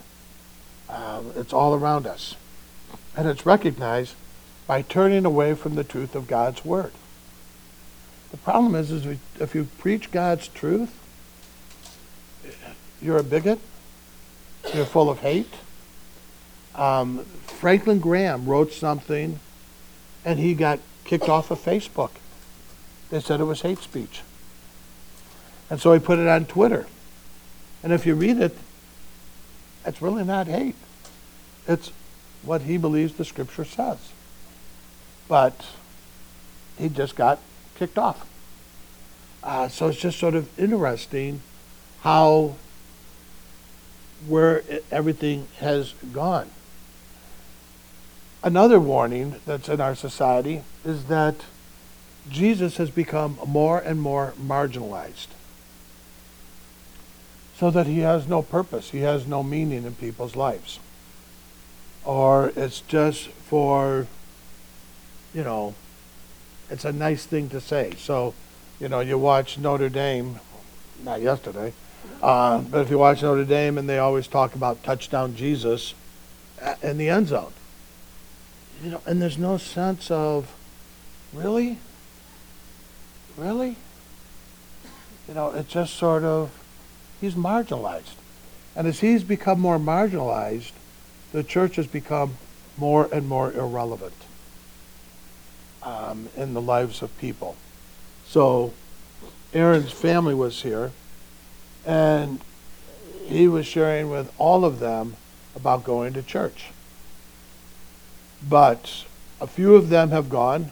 Uh, 0.88 1.22
it's 1.36 1.52
all 1.52 1.74
around 1.74 2.06
us. 2.06 2.34
And 3.16 3.28
it's 3.28 3.44
recognized 3.44 4.14
by 4.66 4.82
turning 4.82 5.24
away 5.24 5.54
from 5.54 5.74
the 5.74 5.84
truth 5.84 6.14
of 6.14 6.26
God's 6.26 6.64
Word. 6.64 6.92
The 8.30 8.36
problem 8.36 8.74
is, 8.74 8.90
is 8.90 9.18
if 9.40 9.54
you 9.54 9.68
preach 9.78 10.10
God's 10.10 10.48
truth, 10.48 10.94
you're 13.00 13.18
a 13.18 13.24
bigot, 13.24 13.58
you're 14.74 14.84
full 14.84 15.08
of 15.08 15.20
hate. 15.20 15.54
Um, 16.78 17.24
Franklin 17.24 17.98
Graham 17.98 18.46
wrote 18.46 18.72
something 18.72 19.40
and 20.24 20.38
he 20.38 20.54
got 20.54 20.78
kicked 21.04 21.28
off 21.28 21.50
of 21.50 21.58
Facebook. 21.58 22.10
They 23.10 23.20
said 23.20 23.40
it 23.40 23.44
was 23.44 23.62
hate 23.62 23.78
speech. 23.78 24.22
And 25.68 25.80
so 25.80 25.92
he 25.92 25.98
put 25.98 26.18
it 26.18 26.28
on 26.28 26.46
Twitter. 26.46 26.86
And 27.82 27.92
if 27.92 28.06
you 28.06 28.14
read 28.14 28.38
it, 28.38 28.56
it's 29.84 30.00
really 30.00 30.24
not 30.24 30.46
hate. 30.46 30.76
It's 31.66 31.90
what 32.42 32.62
he 32.62 32.76
believes 32.76 33.14
the 33.14 33.24
scripture 33.24 33.64
says. 33.64 33.98
But 35.26 35.66
he 36.78 36.88
just 36.88 37.16
got 37.16 37.40
kicked 37.76 37.98
off. 37.98 38.26
Uh, 39.42 39.68
so 39.68 39.88
it's 39.88 39.98
just 39.98 40.18
sort 40.18 40.34
of 40.34 40.48
interesting 40.58 41.40
how 42.02 42.54
where 44.26 44.62
everything 44.90 45.48
has 45.58 45.92
gone. 46.12 46.50
Another 48.42 48.78
warning 48.78 49.36
that's 49.46 49.68
in 49.68 49.80
our 49.80 49.96
society 49.96 50.62
is 50.84 51.06
that 51.06 51.36
Jesus 52.30 52.76
has 52.76 52.90
become 52.90 53.38
more 53.46 53.78
and 53.78 54.00
more 54.00 54.34
marginalized. 54.40 55.28
So 57.56 57.70
that 57.70 57.86
he 57.86 58.00
has 58.00 58.28
no 58.28 58.42
purpose, 58.42 58.90
he 58.90 59.00
has 59.00 59.26
no 59.26 59.42
meaning 59.42 59.84
in 59.84 59.94
people's 59.96 60.36
lives. 60.36 60.78
Or 62.04 62.52
it's 62.54 62.80
just 62.82 63.26
for, 63.26 64.06
you 65.34 65.42
know, 65.42 65.74
it's 66.70 66.84
a 66.84 66.92
nice 66.92 67.26
thing 67.26 67.48
to 67.48 67.60
say. 67.60 67.94
So, 67.98 68.34
you 68.78 68.88
know, 68.88 69.00
you 69.00 69.18
watch 69.18 69.58
Notre 69.58 69.88
Dame, 69.88 70.38
not 71.02 71.20
yesterday, 71.20 71.72
uh, 72.22 72.58
but 72.58 72.82
if 72.82 72.90
you 72.90 72.98
watch 72.98 73.22
Notre 73.22 73.44
Dame 73.44 73.78
and 73.78 73.88
they 73.88 73.98
always 73.98 74.28
talk 74.28 74.54
about 74.54 74.84
touchdown 74.84 75.34
Jesus 75.34 75.94
in 76.82 76.98
the 76.98 77.08
end 77.08 77.28
zone, 77.28 77.52
you 78.82 78.90
know, 78.90 79.00
and 79.06 79.20
there's 79.20 79.38
no 79.38 79.56
sense 79.56 80.10
of, 80.10 80.54
really? 81.32 81.78
Really? 83.36 83.76
You 85.26 85.34
know, 85.34 85.50
it's 85.50 85.72
just 85.72 85.96
sort 85.96 86.24
of, 86.24 86.50
he's 87.20 87.34
marginalized. 87.34 88.14
And 88.76 88.86
as 88.86 89.00
he's 89.00 89.24
become 89.24 89.60
more 89.60 89.78
marginalized, 89.78 90.72
the 91.32 91.42
church 91.42 91.76
has 91.76 91.86
become 91.86 92.36
more 92.76 93.08
and 93.12 93.28
more 93.28 93.52
irrelevant 93.52 94.14
um, 95.82 96.28
in 96.36 96.54
the 96.54 96.60
lives 96.60 97.02
of 97.02 97.16
people. 97.18 97.56
So 98.26 98.72
Aaron's 99.52 99.92
family 99.92 100.34
was 100.34 100.62
here, 100.62 100.92
and 101.84 102.40
he 103.26 103.48
was 103.48 103.66
sharing 103.66 104.10
with 104.10 104.32
all 104.38 104.64
of 104.64 104.78
them 104.78 105.16
about 105.56 105.84
going 105.84 106.12
to 106.14 106.22
church. 106.22 106.70
But 108.46 109.04
a 109.40 109.46
few 109.46 109.74
of 109.74 109.88
them 109.88 110.10
have 110.10 110.28
gone. 110.28 110.70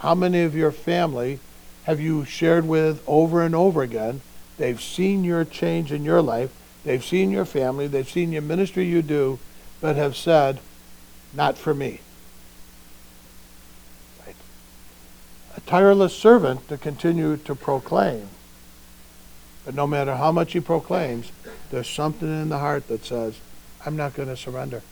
How 0.00 0.14
many 0.14 0.42
of 0.42 0.54
your 0.54 0.72
family 0.72 1.40
have 1.84 2.00
you 2.00 2.24
shared 2.24 2.66
with 2.66 3.02
over 3.06 3.42
and 3.42 3.54
over 3.54 3.82
again? 3.82 4.20
They've 4.56 4.80
seen 4.80 5.24
your 5.24 5.44
change 5.44 5.92
in 5.92 6.04
your 6.04 6.22
life. 6.22 6.50
They've 6.84 7.04
seen 7.04 7.30
your 7.30 7.44
family. 7.44 7.86
They've 7.86 8.08
seen 8.08 8.32
your 8.32 8.42
ministry 8.42 8.84
you 8.84 9.02
do, 9.02 9.38
but 9.80 9.96
have 9.96 10.16
said, 10.16 10.60
not 11.34 11.58
for 11.58 11.74
me. 11.74 12.00
Right? 14.24 14.36
A 15.56 15.60
tireless 15.60 16.16
servant 16.16 16.68
to 16.68 16.78
continue 16.78 17.36
to 17.36 17.54
proclaim. 17.54 18.28
But 19.64 19.74
no 19.74 19.86
matter 19.86 20.16
how 20.16 20.32
much 20.32 20.52
he 20.52 20.60
proclaims, 20.60 21.30
there's 21.70 21.88
something 21.88 22.28
in 22.28 22.48
the 22.48 22.58
heart 22.58 22.88
that 22.88 23.04
says, 23.04 23.38
I'm 23.84 23.96
not 23.96 24.14
going 24.14 24.28
to 24.28 24.36
surrender. 24.36 24.82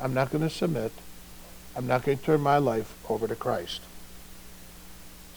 I'm 0.00 0.12
not 0.12 0.30
going 0.30 0.42
to 0.42 0.50
submit. 0.50 0.92
I'm 1.76 1.86
not 1.86 2.04
going 2.04 2.18
to 2.18 2.24
turn 2.24 2.40
my 2.40 2.58
life 2.58 2.94
over 3.08 3.26
to 3.28 3.36
Christ. 3.36 3.80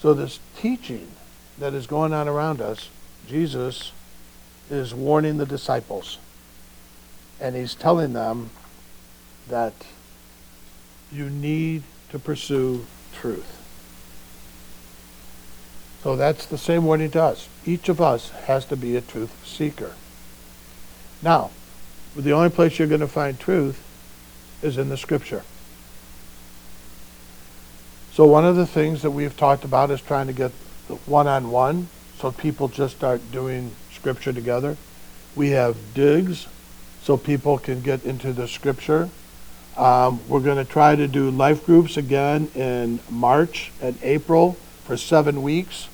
So, 0.00 0.12
this 0.12 0.40
teaching 0.58 1.12
that 1.58 1.72
is 1.74 1.86
going 1.86 2.12
on 2.12 2.28
around 2.28 2.60
us, 2.60 2.88
Jesus 3.26 3.92
is 4.70 4.94
warning 4.94 5.38
the 5.38 5.46
disciples. 5.46 6.18
And 7.40 7.54
he's 7.56 7.74
telling 7.74 8.12
them 8.12 8.50
that 9.48 9.72
you 11.12 11.30
need 11.30 11.82
to 12.10 12.18
pursue 12.18 12.86
truth. 13.12 13.60
So 16.02 16.16
that's 16.16 16.44
the 16.44 16.58
same 16.58 16.84
warning 16.84 17.10
to 17.12 17.22
us. 17.22 17.48
Each 17.64 17.88
of 17.88 17.98
us 17.98 18.28
has 18.46 18.66
to 18.66 18.76
be 18.76 18.94
a 18.94 19.00
truth 19.00 19.34
seeker. 19.46 19.94
Now, 21.22 21.50
the 22.14 22.32
only 22.32 22.50
place 22.50 22.78
you're 22.78 22.88
going 22.88 23.00
to 23.00 23.08
find 23.08 23.40
truth 23.40 23.82
is 24.62 24.76
in 24.76 24.90
the 24.90 24.98
scripture. 24.98 25.42
So 28.14 28.26
one 28.26 28.44
of 28.44 28.54
the 28.54 28.64
things 28.64 29.02
that 29.02 29.10
we've 29.10 29.36
talked 29.36 29.64
about 29.64 29.90
is 29.90 30.00
trying 30.00 30.28
to 30.28 30.32
get 30.32 30.52
one-on-one 31.06 31.88
so 32.20 32.30
people 32.30 32.68
just 32.68 32.96
start 32.96 33.20
doing 33.32 33.72
scripture 33.90 34.32
together. 34.32 34.76
We 35.34 35.50
have 35.50 35.76
digs 35.94 36.46
so 37.02 37.16
people 37.16 37.58
can 37.58 37.80
get 37.80 38.04
into 38.04 38.32
the 38.32 38.46
scripture. 38.46 39.08
Um, 39.76 40.20
we're 40.28 40.38
going 40.38 40.64
to 40.64 40.64
try 40.64 40.94
to 40.94 41.08
do 41.08 41.28
life 41.28 41.66
groups 41.66 41.96
again 41.96 42.52
in 42.54 43.00
March 43.10 43.72
and 43.82 43.98
April 44.00 44.52
for 44.84 44.96
seven 44.96 45.42
weeks 45.42 45.88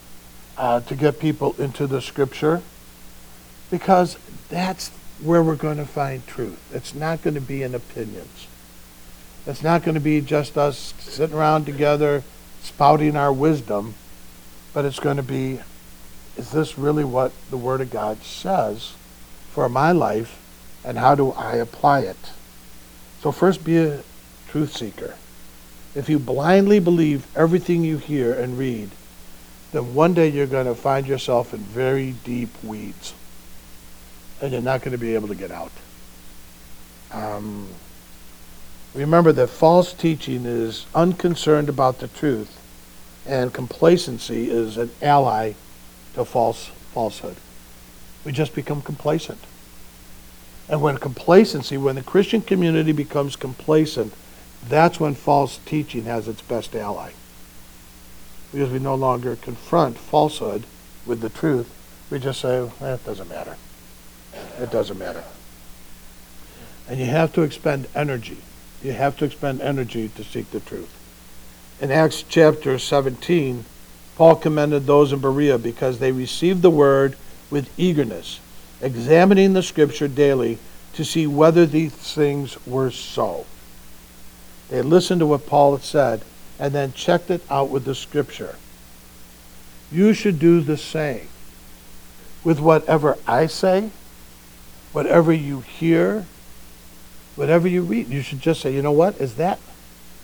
uh, 0.58 0.80
to 0.80 0.94
get 0.94 1.20
people 1.20 1.54
into 1.58 1.86
the 1.86 2.02
scripture 2.02 2.60
because 3.70 4.18
that's 4.50 4.90
where 5.22 5.42
we're 5.42 5.56
going 5.56 5.78
to 5.78 5.86
find 5.86 6.26
truth. 6.26 6.60
It's 6.70 6.94
not 6.94 7.22
going 7.22 7.36
to 7.36 7.40
be 7.40 7.62
in 7.62 7.74
opinions. 7.74 8.46
It's 9.46 9.62
not 9.62 9.82
going 9.82 9.94
to 9.94 10.00
be 10.00 10.20
just 10.20 10.58
us 10.58 10.94
sitting 10.98 11.36
around 11.36 11.64
together 11.64 12.22
spouting 12.62 13.16
our 13.16 13.32
wisdom, 13.32 13.94
but 14.74 14.84
it's 14.84 15.00
going 15.00 15.16
to 15.16 15.22
be 15.22 15.60
is 16.36 16.50
this 16.52 16.78
really 16.78 17.04
what 17.04 17.32
the 17.50 17.56
Word 17.56 17.80
of 17.80 17.90
God 17.90 18.22
says 18.22 18.94
for 19.50 19.68
my 19.68 19.92
life, 19.92 20.38
and 20.84 20.96
how 20.96 21.14
do 21.14 21.32
I 21.32 21.56
apply 21.56 22.00
it? 22.00 22.32
So, 23.20 23.32
first, 23.32 23.64
be 23.64 23.76
a 23.76 24.02
truth 24.48 24.76
seeker. 24.76 25.16
If 25.94 26.08
you 26.08 26.18
blindly 26.18 26.78
believe 26.78 27.26
everything 27.36 27.84
you 27.84 27.98
hear 27.98 28.32
and 28.32 28.56
read, 28.56 28.90
then 29.72 29.94
one 29.94 30.14
day 30.14 30.28
you're 30.28 30.46
going 30.46 30.66
to 30.66 30.74
find 30.74 31.06
yourself 31.06 31.52
in 31.52 31.60
very 31.60 32.12
deep 32.24 32.50
weeds, 32.62 33.12
and 34.40 34.52
you're 34.52 34.62
not 34.62 34.82
going 34.82 34.92
to 34.92 34.98
be 34.98 35.14
able 35.14 35.28
to 35.28 35.34
get 35.34 35.50
out. 35.50 35.72
Um, 37.12 37.68
Remember 38.94 39.30
that 39.32 39.46
false 39.46 39.92
teaching 39.92 40.44
is 40.44 40.86
unconcerned 40.94 41.68
about 41.68 42.00
the 42.00 42.08
truth, 42.08 42.58
and 43.24 43.54
complacency 43.54 44.50
is 44.50 44.76
an 44.76 44.90
ally 45.00 45.52
to 46.14 46.24
false 46.24 46.70
falsehood. 46.92 47.36
We 48.24 48.32
just 48.32 48.52
become 48.52 48.82
complacent. 48.82 49.38
And 50.68 50.82
when 50.82 50.98
complacency, 50.98 51.76
when 51.76 51.94
the 51.94 52.02
Christian 52.02 52.42
community 52.42 52.90
becomes 52.90 53.36
complacent, 53.36 54.12
that's 54.68 54.98
when 54.98 55.14
false 55.14 55.58
teaching 55.64 56.04
has 56.04 56.26
its 56.26 56.42
best 56.42 56.74
ally. 56.74 57.12
Because 58.52 58.70
we 58.70 58.80
no 58.80 58.96
longer 58.96 59.36
confront 59.36 59.98
falsehood 59.98 60.64
with 61.06 61.20
the 61.20 61.28
truth. 61.28 61.72
We 62.10 62.18
just 62.18 62.40
say, 62.40 62.68
eh, 62.80 62.94
it 62.94 63.06
doesn't 63.06 63.28
matter. 63.28 63.56
It 64.58 64.72
doesn't 64.72 64.98
matter. 64.98 65.22
And 66.88 66.98
you 66.98 67.06
have 67.06 67.32
to 67.34 67.42
expend 67.42 67.86
energy 67.94 68.38
you 68.82 68.92
have 68.92 69.16
to 69.18 69.24
expend 69.24 69.60
energy 69.60 70.08
to 70.16 70.24
seek 70.24 70.50
the 70.50 70.60
truth. 70.60 70.96
In 71.80 71.90
Acts 71.90 72.24
chapter 72.28 72.78
17, 72.78 73.64
Paul 74.16 74.36
commended 74.36 74.86
those 74.86 75.12
in 75.12 75.20
Berea 75.20 75.58
because 75.58 75.98
they 75.98 76.12
received 76.12 76.62
the 76.62 76.70
word 76.70 77.16
with 77.50 77.72
eagerness, 77.78 78.40
examining 78.80 79.52
the 79.52 79.62
scripture 79.62 80.08
daily 80.08 80.58
to 80.94 81.04
see 81.04 81.26
whether 81.26 81.66
these 81.66 81.92
things 81.92 82.64
were 82.66 82.90
so. 82.90 83.46
They 84.68 84.82
listened 84.82 85.20
to 85.20 85.26
what 85.26 85.46
Paul 85.46 85.76
had 85.76 85.84
said 85.84 86.22
and 86.58 86.74
then 86.74 86.92
checked 86.92 87.30
it 87.30 87.42
out 87.50 87.70
with 87.70 87.84
the 87.84 87.94
scripture. 87.94 88.56
You 89.90 90.12
should 90.12 90.38
do 90.38 90.60
the 90.60 90.76
same 90.76 91.28
with 92.44 92.60
whatever 92.60 93.18
I 93.26 93.46
say, 93.46 93.90
whatever 94.92 95.32
you 95.32 95.60
hear, 95.60 96.26
whatever 97.40 97.66
you 97.66 97.80
read, 97.80 98.06
you 98.08 98.20
should 98.20 98.38
just 98.38 98.60
say, 98.60 98.70
you 98.70 98.82
know 98.82 98.92
what, 98.92 99.18
is 99.18 99.36
that, 99.36 99.58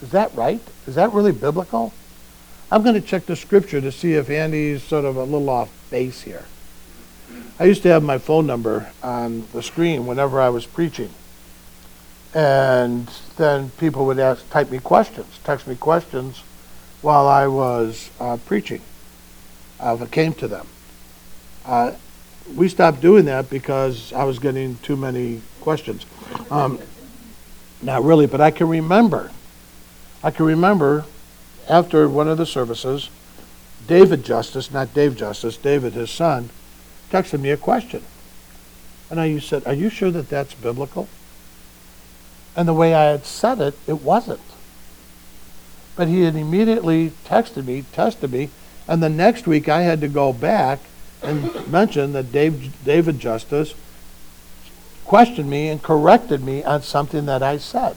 is 0.03 0.11
that 0.11 0.33
right? 0.35 0.61
Is 0.87 0.97
that 0.97 1.15
really 1.15 1.33
biblical? 1.33 1.95
I'm 2.71 2.83
going 2.83 2.95
to 2.95 3.01
check 3.01 3.25
the 3.25 3.35
scripture 3.35 3.81
to 3.81 3.91
see 3.91 4.13
if 4.13 4.29
Andy's 4.29 4.83
sort 4.83 5.07
of 5.07 5.17
a 5.17 5.25
little 5.25 5.49
off 5.49 5.71
base 5.91 6.21
here. 6.21 6.45
I 7.59 7.65
used 7.65 7.83
to 7.85 7.89
have 7.89 8.03
my 8.03 8.19
phone 8.19 8.47
number 8.47 8.93
on 9.03 9.49
the 9.55 9.63
screen 9.63 10.05
whenever 10.05 10.43
I 10.43 10.51
was 10.51 10.67
preaching. 10.67 11.09
And 12.35 13.09
then 13.39 13.71
people 13.71 14.05
would 14.05 14.19
ask, 14.19 14.49
type 14.51 14.71
me 14.71 14.79
questions, 14.79 15.41
text 15.43 15.67
me 15.67 15.75
questions 15.75 16.43
while 17.01 17.27
I 17.27 17.47
was 17.47 18.11
uh, 18.21 18.37
preaching, 18.45 18.83
uh, 19.81 19.97
if 19.99 20.07
it 20.07 20.11
came 20.11 20.35
to 20.35 20.49
them. 20.49 20.67
Uh, 21.65 21.93
we 22.55 22.69
stopped 22.69 23.01
doing 23.01 23.25
that 23.25 23.49
because 23.49 24.13
I 24.13 24.25
was 24.25 24.39
getting 24.39 24.77
too 24.79 24.97
many 24.97 25.41
questions. 25.63 26.05
Um, 26.51 26.79
not 27.83 28.05
really, 28.05 28.27
but 28.27 28.41
I 28.41 28.51
can 28.51 28.69
remember. 28.69 29.31
I 30.23 30.31
can 30.31 30.47
remember 30.47 31.05
after 31.69 32.09
one 32.09 32.29
of 32.29 32.39
the 32.39 32.47
services, 32.47 33.11
David 33.87 34.25
Justice, 34.25 34.73
not 34.73 34.95
Dave 34.95 35.17
Justice, 35.17 35.57
David, 35.57 35.93
his 35.93 36.11
son, 36.11 36.51
texted 37.11 37.41
me 37.41 37.51
a 37.51 37.57
question. 37.57 38.03
And 39.11 39.21
I 39.21 39.39
said, 39.39 39.67
Are 39.67 39.75
you 39.75 39.89
sure 39.89 40.11
that 40.11 40.29
that's 40.29 40.55
biblical? 40.55 41.09
And 42.57 42.67
the 42.67 42.75
way 42.75 42.95
I 42.95 43.11
had 43.11 43.27
said 43.27 43.61
it, 43.61 43.79
it 43.87 44.03
wasn't. 44.03 44.41
But 45.95 46.09
he 46.09 46.23
had 46.23 46.35
immediately 46.35 47.13
texted 47.25 47.67
me, 47.67 47.85
tested 47.93 48.33
me, 48.33 48.51
and 48.89 49.03
the 49.03 49.09
next 49.09 49.47
week 49.47 49.69
I 49.69 49.83
had 49.83 50.01
to 50.01 50.09
go 50.09 50.33
back 50.33 50.81
and 51.23 51.71
mention 51.71 52.13
that 52.13 52.33
Dave, 52.33 52.85
David 52.85 53.19
Justice 53.19 53.75
questioned 55.07 55.49
me 55.49 55.69
and 55.69 55.83
corrected 55.83 56.43
me 56.43 56.63
on 56.65 56.83
something 56.83 57.27
that 57.27 57.43
I 57.43 57.59
said. 57.59 57.97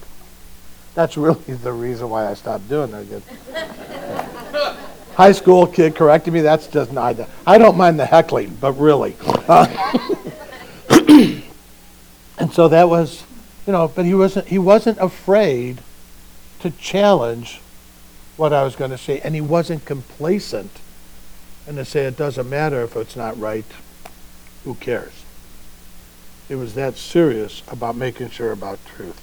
That's 0.95 1.17
really 1.17 1.53
the 1.53 1.71
reason 1.71 2.09
why 2.09 2.29
I 2.29 2.33
stopped 2.33 2.69
doing 2.69 2.93
it. 2.93 3.23
high 5.15 5.31
school 5.31 5.67
kid 5.67 5.95
correcting 5.95 6.33
me, 6.33 6.41
that's 6.41 6.67
just 6.67 6.93
not, 6.93 7.17
I 7.45 7.57
don't 7.57 7.77
mind 7.77 7.99
the 7.99 8.05
heckling, 8.05 8.57
but 8.61 8.73
really. 8.73 9.15
Uh, 9.47 9.67
and 12.37 12.53
so 12.53 12.67
that 12.69 12.89
was, 12.89 13.23
you 13.67 13.73
know, 13.73 13.87
but 13.87 14.05
he 14.05 14.13
wasn't, 14.13 14.47
he 14.47 14.57
wasn't 14.57 14.97
afraid 14.99 15.79
to 16.61 16.71
challenge 16.71 17.59
what 18.37 18.53
I 18.53 18.63
was 18.63 18.75
going 18.75 18.91
to 18.91 18.97
say, 18.97 19.19
and 19.19 19.35
he 19.35 19.41
wasn't 19.41 19.85
complacent 19.85 20.71
and 21.69 21.77
to 21.77 21.85
say 21.85 22.05
it 22.05 22.17
doesn't 22.17 22.49
matter 22.49 22.81
if 22.81 22.95
it's 22.95 23.15
not 23.15 23.39
right, 23.39 23.65
who 24.63 24.73
cares? 24.73 25.18
It 26.49 26.55
was 26.55 26.73
that 26.73 26.97
serious 26.97 27.62
about 27.67 27.95
making 27.95 28.31
sure 28.31 28.51
about 28.51 28.79
truth. 28.85 29.21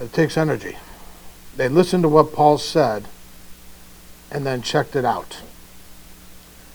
It 0.00 0.14
takes 0.14 0.38
energy. 0.38 0.78
They 1.54 1.68
listened 1.68 2.04
to 2.04 2.08
what 2.08 2.32
Paul 2.32 2.56
said 2.56 3.04
and 4.30 4.46
then 4.46 4.62
checked 4.62 4.96
it 4.96 5.04
out. 5.04 5.42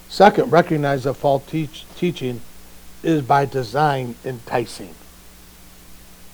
Second, 0.07 0.51
recognize 0.51 1.05
that 1.05 1.15
false 1.15 1.43
teach, 1.47 1.85
teaching 1.97 2.41
is 3.01 3.23
by 3.23 3.45
design 3.45 4.15
enticing. 4.23 4.93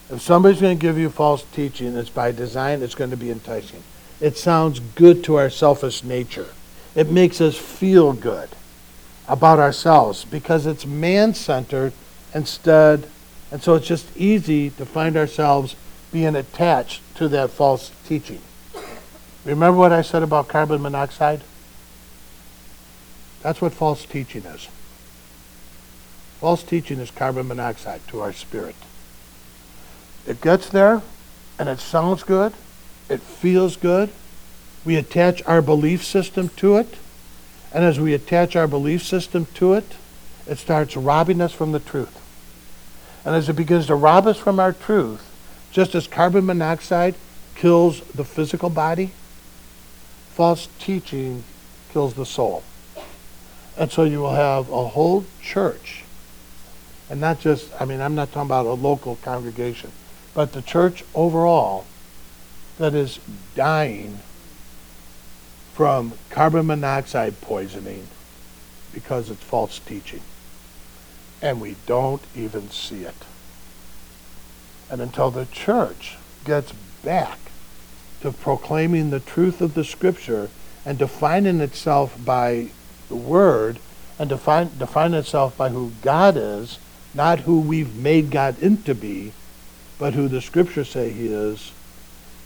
If 0.09 0.21
somebody's 0.21 0.59
going 0.59 0.77
to 0.77 0.81
give 0.81 0.97
you 0.97 1.09
false 1.09 1.45
teaching, 1.53 1.95
it's 1.95 2.09
by 2.09 2.33
design, 2.33 2.81
it's 2.83 2.95
going 2.95 3.11
to 3.11 3.17
be 3.17 3.31
enticing. 3.31 3.83
It 4.19 4.37
sounds 4.37 4.81
good 4.81 5.23
to 5.23 5.35
our 5.35 5.49
selfish 5.49 6.03
nature. 6.03 6.49
It 6.95 7.09
makes 7.09 7.39
us 7.39 7.55
feel 7.55 8.11
good 8.11 8.49
about 9.31 9.59
ourselves 9.59 10.25
because 10.25 10.65
it's 10.65 10.85
man 10.85 11.33
centered 11.33 11.93
instead. 12.35 13.07
And 13.49 13.63
so 13.63 13.75
it's 13.75 13.87
just 13.87 14.05
easy 14.17 14.69
to 14.71 14.85
find 14.85 15.15
ourselves 15.15 15.77
being 16.11 16.35
attached 16.35 17.01
to 17.15 17.29
that 17.29 17.49
false 17.49 17.91
teaching. 18.05 18.41
Remember 19.45 19.77
what 19.77 19.93
I 19.93 20.01
said 20.01 20.21
about 20.21 20.49
carbon 20.49 20.81
monoxide? 20.81 21.41
That's 23.41 23.61
what 23.61 23.71
false 23.71 24.05
teaching 24.05 24.43
is. 24.43 24.67
False 26.41 26.61
teaching 26.61 26.99
is 26.99 27.09
carbon 27.09 27.47
monoxide 27.47 28.05
to 28.09 28.19
our 28.19 28.33
spirit. 28.33 28.75
It 30.27 30.41
gets 30.41 30.67
there 30.67 31.01
and 31.57 31.69
it 31.69 31.79
sounds 31.79 32.23
good, 32.23 32.51
it 33.07 33.21
feels 33.21 33.77
good. 33.77 34.09
We 34.83 34.97
attach 34.97 35.41
our 35.45 35.61
belief 35.61 36.03
system 36.03 36.49
to 36.57 36.75
it. 36.77 36.95
And 37.73 37.83
as 37.83 37.99
we 37.99 38.13
attach 38.13 38.55
our 38.55 38.67
belief 38.67 39.03
system 39.03 39.47
to 39.55 39.73
it, 39.73 39.95
it 40.47 40.57
starts 40.57 40.97
robbing 40.97 41.41
us 41.41 41.53
from 41.53 41.71
the 41.71 41.79
truth. 41.79 42.19
And 43.23 43.35
as 43.35 43.47
it 43.47 43.55
begins 43.55 43.87
to 43.87 43.95
rob 43.95 44.27
us 44.27 44.37
from 44.37 44.59
our 44.59 44.73
truth, 44.73 45.27
just 45.71 45.95
as 45.95 46.07
carbon 46.07 46.45
monoxide 46.45 47.15
kills 47.55 48.01
the 48.01 48.25
physical 48.25 48.69
body, 48.69 49.11
false 50.31 50.67
teaching 50.79 51.43
kills 51.93 52.15
the 52.15 52.25
soul. 52.25 52.63
And 53.77 53.91
so 53.91 54.03
you 54.03 54.19
will 54.19 54.35
have 54.35 54.69
a 54.69 54.87
whole 54.89 55.25
church, 55.41 56.03
and 57.09 57.21
not 57.21 57.39
just, 57.39 57.69
I 57.79 57.85
mean, 57.85 58.01
I'm 58.01 58.15
not 58.15 58.31
talking 58.31 58.47
about 58.47 58.65
a 58.65 58.73
local 58.73 59.17
congregation, 59.17 59.91
but 60.33 60.53
the 60.53 60.61
church 60.61 61.03
overall 61.13 61.85
that 62.77 62.93
is 62.93 63.19
dying 63.55 64.19
from 65.73 66.13
carbon 66.29 66.67
monoxide 66.67 67.39
poisoning 67.41 68.07
because 68.93 69.29
it's 69.29 69.43
false 69.43 69.79
teaching. 69.79 70.21
And 71.41 71.61
we 71.61 71.75
don't 71.85 72.21
even 72.35 72.69
see 72.69 73.03
it. 73.03 73.15
And 74.89 75.01
until 75.01 75.31
the 75.31 75.45
church 75.45 76.17
gets 76.45 76.73
back 77.03 77.39
to 78.21 78.31
proclaiming 78.31 79.09
the 79.09 79.19
truth 79.19 79.61
of 79.61 79.73
the 79.73 79.83
scripture 79.83 80.49
and 80.85 80.97
defining 80.97 81.61
itself 81.61 82.15
by 82.23 82.67
the 83.07 83.15
word 83.15 83.79
and 84.19 84.29
define, 84.29 84.69
define 84.77 85.13
itself 85.13 85.57
by 85.57 85.69
who 85.69 85.93
God 86.01 86.35
is, 86.37 86.79
not 87.13 87.39
who 87.39 87.59
we've 87.59 87.95
made 87.95 88.29
God 88.29 88.59
into 88.59 88.93
be, 88.93 89.31
but 89.97 90.13
who 90.13 90.27
the 90.27 90.41
scriptures 90.41 90.89
say 90.89 91.11
he 91.11 91.27
is, 91.27 91.71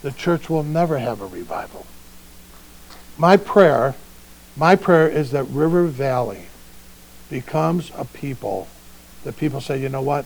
the 0.01 0.11
church 0.11 0.49
will 0.49 0.63
never 0.63 0.99
have 0.99 1.21
a 1.21 1.25
revival 1.25 1.85
my 3.17 3.37
prayer, 3.37 3.95
my 4.55 4.75
prayer 4.75 5.07
is 5.07 5.31
that 5.31 5.43
River 5.45 5.85
Valley 5.85 6.47
becomes 7.29 7.91
a 7.95 8.05
people 8.05 8.67
that 9.23 9.37
people 9.37 9.61
say, 9.61 9.79
you 9.79 9.89
know 9.89 10.01
what? 10.01 10.25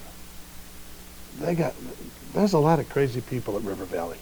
They 1.40 1.56
got 1.56 1.74
there's 2.34 2.54
a 2.54 2.60
lot 2.60 2.80
of 2.80 2.90
crazy 2.90 3.22
people 3.22 3.56
at 3.56 3.64
River 3.64 3.86
Valley. 3.86 4.18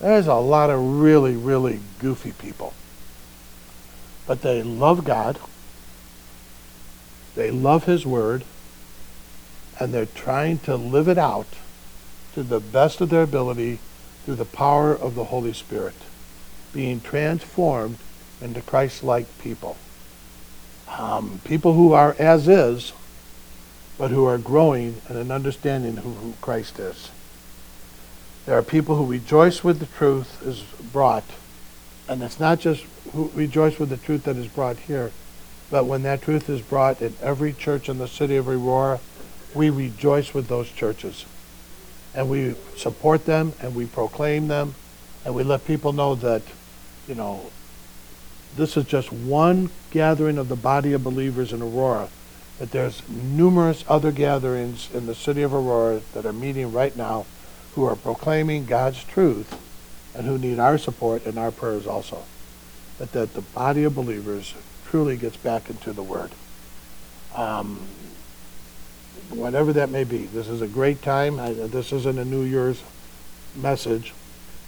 There's 0.00 0.26
a 0.26 0.34
lot 0.34 0.70
of 0.70 1.00
really, 1.00 1.36
really 1.36 1.80
goofy 1.98 2.32
people. 2.32 2.74
But 4.26 4.42
they 4.42 4.62
love 4.62 5.04
God. 5.04 5.38
They 7.34 7.50
love 7.50 7.84
His 7.84 8.06
Word. 8.06 8.44
And 9.80 9.92
they're 9.92 10.06
trying 10.06 10.58
to 10.60 10.76
live 10.76 11.08
it 11.08 11.18
out 11.18 11.46
to 12.34 12.42
the 12.42 12.60
best 12.60 13.00
of 13.00 13.10
their 13.10 13.22
ability 13.22 13.78
through 14.24 14.36
the 14.36 14.44
power 14.44 14.94
of 14.94 15.14
the 15.14 15.24
Holy 15.24 15.52
Spirit 15.52 15.94
being 16.76 17.00
transformed 17.00 17.96
into 18.42 18.60
Christ-like 18.60 19.26
people. 19.38 19.78
Um, 20.86 21.40
people 21.42 21.72
who 21.72 21.94
are 21.94 22.14
as 22.18 22.46
is, 22.46 22.92
but 23.96 24.10
who 24.10 24.26
are 24.26 24.36
growing 24.36 25.00
in 25.08 25.16
an 25.16 25.30
understanding 25.30 25.96
who, 25.96 26.12
who 26.12 26.34
Christ 26.42 26.78
is. 26.78 27.10
There 28.44 28.58
are 28.58 28.62
people 28.62 28.96
who 28.96 29.06
rejoice 29.06 29.64
with 29.64 29.80
the 29.80 29.86
truth 29.86 30.46
is 30.46 30.64
brought, 30.92 31.24
and 32.10 32.22
it's 32.22 32.38
not 32.38 32.60
just 32.60 32.84
who 33.14 33.30
rejoice 33.34 33.78
with 33.78 33.88
the 33.88 33.96
truth 33.96 34.24
that 34.24 34.36
is 34.36 34.46
brought 34.46 34.76
here, 34.76 35.12
but 35.70 35.86
when 35.86 36.02
that 36.02 36.20
truth 36.20 36.50
is 36.50 36.60
brought 36.60 37.00
in 37.00 37.14
every 37.22 37.54
church 37.54 37.88
in 37.88 37.96
the 37.96 38.06
city 38.06 38.36
of 38.36 38.50
Aurora, 38.50 39.00
we 39.54 39.70
rejoice 39.70 40.34
with 40.34 40.48
those 40.48 40.70
churches. 40.70 41.24
And 42.14 42.28
we 42.28 42.54
support 42.76 43.24
them 43.24 43.54
and 43.62 43.74
we 43.74 43.86
proclaim 43.86 44.48
them 44.48 44.74
and 45.24 45.34
we 45.34 45.42
let 45.42 45.64
people 45.66 45.92
know 45.92 46.14
that 46.14 46.42
you 47.06 47.14
know, 47.14 47.50
this 48.56 48.76
is 48.76 48.84
just 48.84 49.12
one 49.12 49.70
gathering 49.90 50.38
of 50.38 50.48
the 50.48 50.56
body 50.56 50.92
of 50.92 51.04
believers 51.04 51.52
in 51.52 51.62
Aurora, 51.62 52.08
but 52.58 52.70
there's 52.70 53.06
numerous 53.08 53.84
other 53.88 54.12
gatherings 54.12 54.88
in 54.94 55.06
the 55.06 55.14
city 55.14 55.42
of 55.42 55.52
Aurora 55.52 56.00
that 56.14 56.24
are 56.24 56.32
meeting 56.32 56.72
right 56.72 56.96
now 56.96 57.26
who 57.74 57.84
are 57.84 57.96
proclaiming 57.96 58.64
God's 58.64 59.04
truth 59.04 59.60
and 60.14 60.26
who 60.26 60.38
need 60.38 60.58
our 60.58 60.78
support 60.78 61.26
and 61.26 61.38
our 61.38 61.50
prayers 61.50 61.86
also. 61.86 62.22
But 62.98 63.12
that 63.12 63.34
the 63.34 63.42
body 63.42 63.84
of 63.84 63.94
believers 63.94 64.54
truly 64.86 65.18
gets 65.18 65.36
back 65.36 65.68
into 65.68 65.92
the 65.92 66.02
Word. 66.02 66.30
Um, 67.34 67.86
whatever 69.28 69.74
that 69.74 69.90
may 69.90 70.04
be, 70.04 70.24
this 70.24 70.48
is 70.48 70.62
a 70.62 70.66
great 70.66 71.02
time. 71.02 71.38
I, 71.38 71.52
this 71.52 71.92
isn't 71.92 72.18
a 72.18 72.24
New 72.24 72.42
Year's 72.42 72.82
message, 73.54 74.14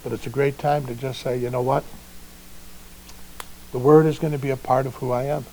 but 0.03 0.11
it's 0.11 0.27
a 0.27 0.29
great 0.29 0.59
time 0.59 0.85
to 0.85 0.93
just 0.93 1.21
say, 1.21 1.37
you 1.37 1.49
know 1.49 1.61
what? 1.63 1.83
The 3.71 3.79
Word 3.79 4.05
is 4.05 4.17
going 4.17 4.33
to 4.33 4.39
be 4.39 4.49
a 4.49 4.57
part 4.57 4.85
of 4.85 4.95
who 4.95 5.11
I 5.11 5.23
am. 5.23 5.45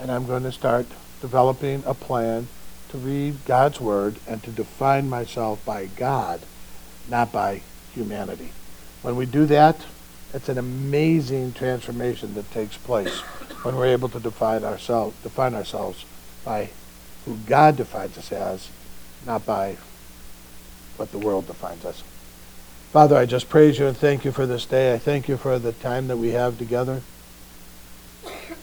And 0.00 0.10
I'm 0.10 0.26
going 0.26 0.42
to 0.42 0.52
start 0.52 0.86
developing 1.20 1.82
a 1.86 1.94
plan 1.94 2.48
to 2.90 2.98
read 2.98 3.44
God's 3.44 3.80
Word 3.80 4.16
and 4.26 4.42
to 4.42 4.50
define 4.50 5.08
myself 5.08 5.64
by 5.64 5.86
God, 5.86 6.40
not 7.08 7.32
by 7.32 7.62
humanity. 7.94 8.50
When 9.02 9.16
we 9.16 9.26
do 9.26 9.46
that, 9.46 9.86
it's 10.34 10.48
an 10.48 10.58
amazing 10.58 11.52
transformation 11.52 12.34
that 12.34 12.50
takes 12.50 12.76
place 12.76 13.20
when 13.62 13.76
we're 13.76 13.86
able 13.86 14.08
to 14.08 14.20
define 14.20 14.64
ourselves, 14.64 15.16
define 15.22 15.54
ourselves 15.54 16.04
by 16.44 16.70
who 17.24 17.36
God 17.46 17.76
defines 17.76 18.18
us 18.18 18.32
as, 18.32 18.68
not 19.24 19.46
by 19.46 19.76
what 20.96 21.12
the 21.12 21.18
world 21.18 21.46
defines 21.46 21.84
us. 21.84 22.02
Father, 22.96 23.18
I 23.18 23.26
just 23.26 23.50
praise 23.50 23.78
you 23.78 23.86
and 23.86 23.94
thank 23.94 24.24
you 24.24 24.32
for 24.32 24.46
this 24.46 24.64
day. 24.64 24.94
I 24.94 24.96
thank 24.96 25.28
you 25.28 25.36
for 25.36 25.58
the 25.58 25.72
time 25.72 26.06
that 26.08 26.16
we 26.16 26.30
have 26.30 26.56
together. 26.56 27.02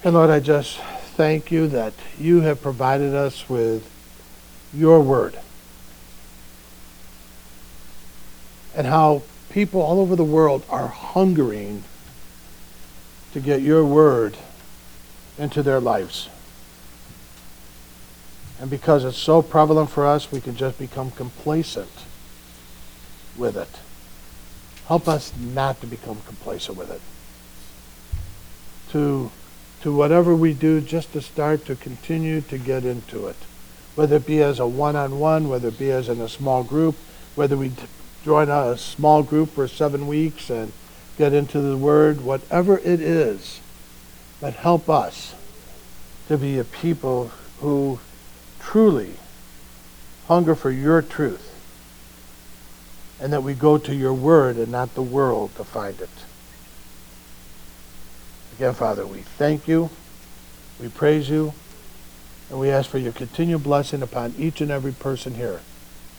And 0.04 0.16
Lord, 0.16 0.32
I 0.32 0.40
just 0.40 0.80
thank 0.80 1.52
you 1.52 1.68
that 1.68 1.94
you 2.18 2.42
have 2.42 2.60
provided 2.60 3.14
us 3.14 3.48
with 3.48 3.88
your 4.74 5.02
word. 5.02 5.38
And 8.76 8.88
how 8.88 9.22
people 9.52 9.84
all 9.84 10.00
over 10.00 10.16
the 10.16 10.24
world 10.24 10.66
are 10.68 10.88
hungering 10.88 11.84
to 13.34 13.40
get 13.40 13.62
your 13.62 13.86
word 13.86 14.36
into 15.38 15.62
their 15.62 15.80
lives. 15.80 16.28
And 18.60 18.68
because 18.68 19.06
it's 19.06 19.16
so 19.16 19.44
prevalent 19.44 19.92
for 19.92 20.08
us, 20.08 20.32
we 20.32 20.42
can 20.42 20.56
just 20.56 20.80
become 20.80 21.12
complacent 21.12 21.92
with 23.38 23.56
it. 23.56 23.70
Help 24.88 25.08
us 25.08 25.32
not 25.38 25.80
to 25.82 25.88
become 25.88 26.20
complacent 26.26 26.78
with 26.78 26.92
it. 26.92 27.02
To, 28.92 29.32
to 29.82 29.96
whatever 29.96 30.36
we 30.36 30.54
do, 30.54 30.82
just 30.82 31.14
to 31.14 31.22
start 31.22 31.66
to 31.66 31.76
continue 31.76 32.42
to 32.42 32.58
get 32.58 32.84
into 32.86 33.28
it. 33.28 33.38
Whether 33.96 34.18
it 34.18 34.26
be 34.26 34.42
as 34.42 34.60
a 34.60 34.68
one-on-one, 34.68 35.50
whether 35.50 35.70
it 35.70 35.80
be 35.80 35.92
as 35.92 36.10
in 36.10 36.20
a 36.20 36.28
small 36.28 36.64
group, 36.64 36.96
whether 37.36 37.56
we 37.56 37.72
join 38.26 38.50
a 38.50 38.78
small 38.78 39.24
group 39.24 39.52
for 39.52 39.68
seven 39.68 40.08
weeks 40.08 40.50
and 40.50 40.74
get 41.18 41.34
into 41.34 41.62
the 41.62 41.78
Word, 41.78 42.22
whatever 42.22 42.80
it 42.80 43.00
is, 43.00 43.62
but 44.42 44.54
help 44.54 44.90
us 44.90 45.34
to 46.28 46.38
be 46.38 46.58
a 46.60 46.64
people 46.64 47.32
who 47.60 48.00
truly 48.60 49.14
hunger 50.28 50.56
for 50.56 50.72
your 50.72 51.02
truth 51.02 51.53
and 53.24 53.32
that 53.32 53.42
we 53.42 53.54
go 53.54 53.78
to 53.78 53.96
your 53.96 54.14
Word 54.14 54.58
and 54.58 54.70
not 54.70 54.96
the 54.96 55.02
world 55.02 55.56
to 55.56 55.64
find 55.64 56.00
it. 56.02 56.10
Again, 58.58 58.74
Father, 58.74 59.08
we 59.08 59.20
thank 59.20 59.66
you, 59.66 59.90
we 60.78 60.90
praise 60.90 61.30
you, 61.30 61.54
and 62.50 62.60
we 62.60 62.70
ask 62.70 62.90
for 62.90 62.98
your 62.98 63.14
continued 63.14 63.64
blessing 63.64 64.02
upon 64.02 64.36
each 64.38 64.60
and 64.60 64.70
every 64.70 64.92
person 64.92 65.36
here, 65.36 65.62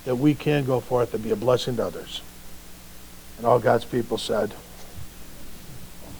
that 0.06 0.16
we 0.16 0.34
can 0.34 0.64
go 0.64 0.80
forth 0.80 1.12
and 1.12 1.22
be 1.22 1.30
a 1.30 1.36
blessing 1.36 1.76
to 1.76 1.84
others. 1.84 2.22
And 3.36 3.46
all 3.46 3.58
God's 3.58 3.84
people 3.84 4.16
said, 4.16 4.54